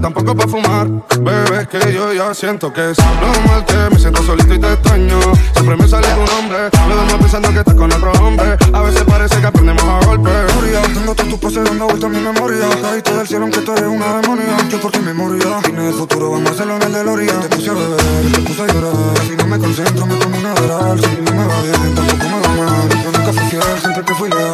tampoco 0.00 0.34
pa' 0.34 0.48
fumar. 0.48 0.88
Bebé, 1.20 1.66
que 1.68 1.92
yo 1.92 2.12
ya 2.12 2.32
siento 2.34 2.72
que 2.72 2.90
es 2.90 2.98
normal 2.98 3.64
que 3.66 3.94
me 3.94 3.98
siento 4.00 4.22
solito 4.22 4.54
y 4.54 4.58
te 4.58 4.72
extraño. 4.72 5.18
Siempre 5.54 5.76
me 5.76 5.88
sale 5.88 6.08
tu 6.08 6.34
nombre. 6.34 6.58
Me 6.88 6.94
duermo 6.94 7.18
pensando 7.18 7.52
que 7.52 7.58
estás 7.58 7.74
con 7.74 7.92
otro 7.92 8.12
hombre. 8.20 8.56
A 8.72 8.82
veces 8.82 9.04
parece 9.04 9.40
que 9.40 9.46
aprendemos 9.46 9.82
a 9.82 10.06
golpe. 10.06 10.30
Moria, 10.54 10.82
tengo 10.82 11.14
todos 11.14 11.30
tus 11.30 11.38
pases 11.38 11.64
dando 11.64 11.86
vueltas 11.86 12.10
en 12.10 12.12
mi 12.12 12.20
memoria. 12.20 12.68
Caíste 12.82 13.14
del 13.14 13.26
cielo 13.26 13.44
aunque 13.44 13.60
tú 13.60 13.72
eres 13.72 13.84
una 13.84 14.20
demonia. 14.20 14.56
Yo 14.70 14.80
por 14.80 14.90
ti 14.90 15.00
memoria. 15.00 15.60
Vine 15.66 15.88
el 15.88 15.94
futuro, 15.94 16.30
vamos 16.30 16.50
a 16.50 16.54
hacerlo 16.54 16.76
en 16.76 16.82
el 16.82 16.92
DeLorean. 16.92 17.40
Te 17.40 17.48
puse 17.56 17.70
a 17.70 17.74
beber, 17.74 17.98
te 18.44 18.62
a 18.62 18.66
llorar. 18.66 19.18
Si 19.26 19.36
no 19.36 19.46
me 19.46 19.58
concentro, 19.58 20.06
me 20.06 20.14
tomo 20.16 20.38
una 20.38 20.54
veral. 20.54 21.00
Si 21.00 21.20
no 21.22 21.32
me 21.32 21.46
va 21.46 21.62
bien, 21.62 21.94
tampoco 21.94 22.24
me 22.24 22.40
va 22.40 22.48
mal. 22.48 22.88
Yo 22.88 23.12
nunca 23.12 23.32
fui 23.32 23.50
fiel, 23.50 23.62
siempre 23.80 24.04
que 24.04 24.14
fui 24.14 24.30
leal. 24.30 24.52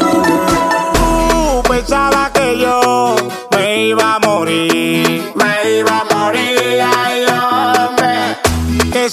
Tú 0.95 1.63
pensabas 1.69 2.31
que 2.31 2.59
yo 2.59 3.17
me 3.51 3.87
iba 3.87 4.15
a 4.15 4.19
morir, 4.19 4.84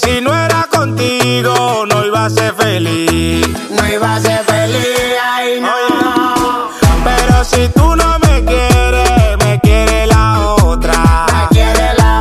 si 0.02 0.20
no 0.20 0.34
era 0.34 0.66
contigo 0.70 1.84
no 1.86 2.04
iba 2.04 2.26
a 2.26 2.30
ser 2.30 2.54
feliz, 2.54 3.46
no 3.70 3.86
iba 3.88 4.14
a 4.16 4.20
ser 4.20 4.44
feliz, 4.44 5.16
ay 5.22 5.60
no. 5.60 6.68
Pero 7.04 7.44
si 7.44 7.68
tú 7.68 7.96
no 7.96 8.18
me 8.20 8.44
quieres, 8.44 9.38
me 9.44 9.60
quiere 9.60 10.06
la 10.06 10.54
otra, 10.62 11.26
me 11.32 11.48
quiere 11.54 11.94
la 11.98 12.12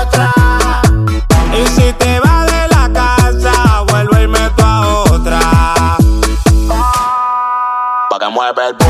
otra. 0.00 0.32
Y 1.52 1.66
si 1.68 1.92
te 1.94 2.20
vas 2.20 2.46
de 2.46 2.68
la 2.68 2.90
casa, 2.92 3.82
vuelve 3.88 4.22
y 4.22 4.26
meto 4.26 4.64
a 4.64 5.02
otra. 5.04 5.40
Pa' 8.10 8.18
que 8.18 8.28
mueve 8.28 8.68
el 8.68 8.74
boom, 8.74 8.88
pa' 8.88 8.88
que 8.88 8.88
mueve 8.88 8.88
el 8.88 8.89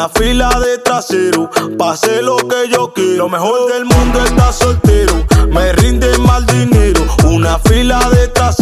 una 0.00 0.08
fila 0.08 0.48
de 0.60 0.78
trasero, 0.78 1.50
pase 1.76 2.22
lo 2.22 2.38
que 2.38 2.70
yo 2.70 2.90
quiero. 2.94 3.24
Lo 3.24 3.28
mejor 3.28 3.70
del 3.70 3.84
mundo 3.84 4.24
está 4.24 4.50
soltero, 4.50 5.26
me 5.50 5.72
rinde 5.74 6.16
mal 6.16 6.46
dinero, 6.46 7.02
una 7.26 7.58
fila 7.58 8.08
de 8.08 8.28
trasero, 8.28 8.59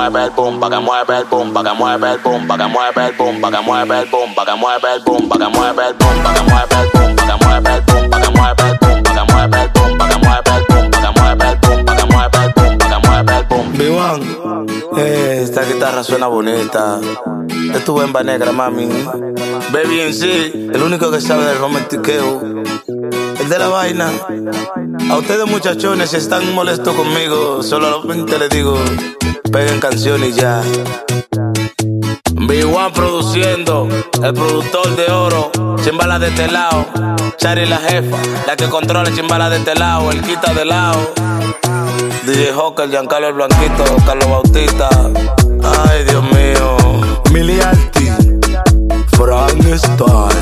mueve 0.00 0.24
el 0.24 0.30
boom, 0.30 0.58
pa' 0.58 0.70
que 0.70 0.78
mueve 0.78 1.18
el 1.18 1.24
boom, 1.26 1.52
pa' 1.52 1.62
que 1.62 1.74
mueve 1.74 2.12
el 2.12 2.18
boom, 2.20 2.46
pa' 2.46 2.56
que 2.56 2.66
mueve 2.68 3.06
el 3.06 3.12
boom, 3.12 3.40
pa' 3.40 3.50
que 3.50 3.60
mueve 3.60 4.00
el 4.00 4.08
boom, 4.08 4.34
pa' 4.34 4.44
que 4.46 4.54
mueve 4.56 4.88
el 4.88 4.98
boom, 5.00 5.28
pa' 5.28 5.38
que 5.38 5.48
mueve 5.50 5.88
el 5.88 5.94
boom, 5.94 6.22
pa' 6.22 6.32
que 6.32 6.40
mueve 6.40 6.70
el 6.70 6.94
boom, 6.94 7.10
pa' 7.20 7.30
que 7.30 7.44
mueve 7.44 7.72
el 7.74 7.82
boom, 7.84 8.08
pa' 8.08 8.20
que 8.20 8.32
mueve 8.32 8.64
el 8.64 8.80
boom, 8.80 9.02
pa' 9.04 9.18
que 9.18 9.24
mueve 9.30 9.60
el 9.60 9.68
boom, 9.68 9.98
pa' 9.98 10.08
que 10.08 10.08
mueve 10.08 10.08
el 10.08 10.08
boom, 10.08 10.08
pa' 10.08 10.08
que 10.08 10.18
mueve 10.18 10.48
el 10.50 10.56
boom, 10.56 10.88
pa' 10.88 10.88
que 10.88 10.88
mueve 10.88 10.88
el 10.88 10.88
boom, 10.88 10.90
pa' 10.90 10.96
que 10.96 11.16
mueve 11.20 11.48
el 11.50 11.58
boom, 11.60 11.84
pa' 11.84 11.96
que 11.96 12.06
mueve 12.06 12.38
el 12.40 12.52
boom, 12.56 12.78
pa' 12.78 12.88
que 12.88 13.08
mueve 13.08 13.32
el 13.36 13.44
boom. 13.44 13.66
B1, 13.78 14.96
eh, 14.96 15.40
esta 15.42 15.64
guitarra 15.64 16.02
suena 16.02 16.28
bonita. 16.28 16.98
Es 17.74 17.84
tu 17.84 17.94
bemba 17.94 18.22
negra, 18.22 18.52
mami. 18.52 18.88
Baby 19.72 20.00
en 20.00 20.14
sí, 20.14 20.68
el 20.72 20.82
único 20.82 21.10
que 21.10 21.20
sabe 21.20 21.44
del 21.44 21.58
romantiqueo. 21.58 22.40
El 22.40 23.48
de 23.48 23.58
la 23.58 23.68
vaina. 23.68 24.10
A 25.10 25.16
ustedes 25.16 25.46
muchachones, 25.46 26.10
si 26.10 26.16
están 26.16 26.54
molestos 26.54 26.94
conmigo, 26.94 27.62
solamente 27.62 28.38
les 28.38 28.50
digo, 28.50 28.76
peguen 29.50 29.80
canciones 29.80 30.30
y 30.30 30.32
ya. 30.40 30.62
B1 32.34 32.92
produciendo, 32.92 33.88
el 34.22 34.34
productor 34.34 34.96
de 34.96 35.10
oro, 35.10 35.50
chimbala 35.82 36.18
de 36.18 36.28
este 36.28 36.48
lado. 36.48 36.86
Chari 37.36 37.66
la 37.66 37.78
jefa, 37.78 38.16
la 38.46 38.56
que 38.56 38.68
controla 38.68 39.12
chimbala 39.14 39.50
de 39.50 39.58
este 39.58 39.74
lado, 39.74 40.10
el 40.10 40.20
quita 40.22 40.52
de 40.52 40.64
lado. 40.64 41.12
DJ 42.26 42.52
Hawker, 42.52 42.90
Giancarlo 42.90 43.28
el 43.28 43.34
Blanquito, 43.34 43.84
Carlos 44.06 44.28
Bautista. 44.28 44.88
Ay, 45.88 46.04
Dios 46.04 46.22
mío. 46.22 46.76
Miliarty, 47.32 48.08
Frank 49.16 49.64
Star. 49.74 50.32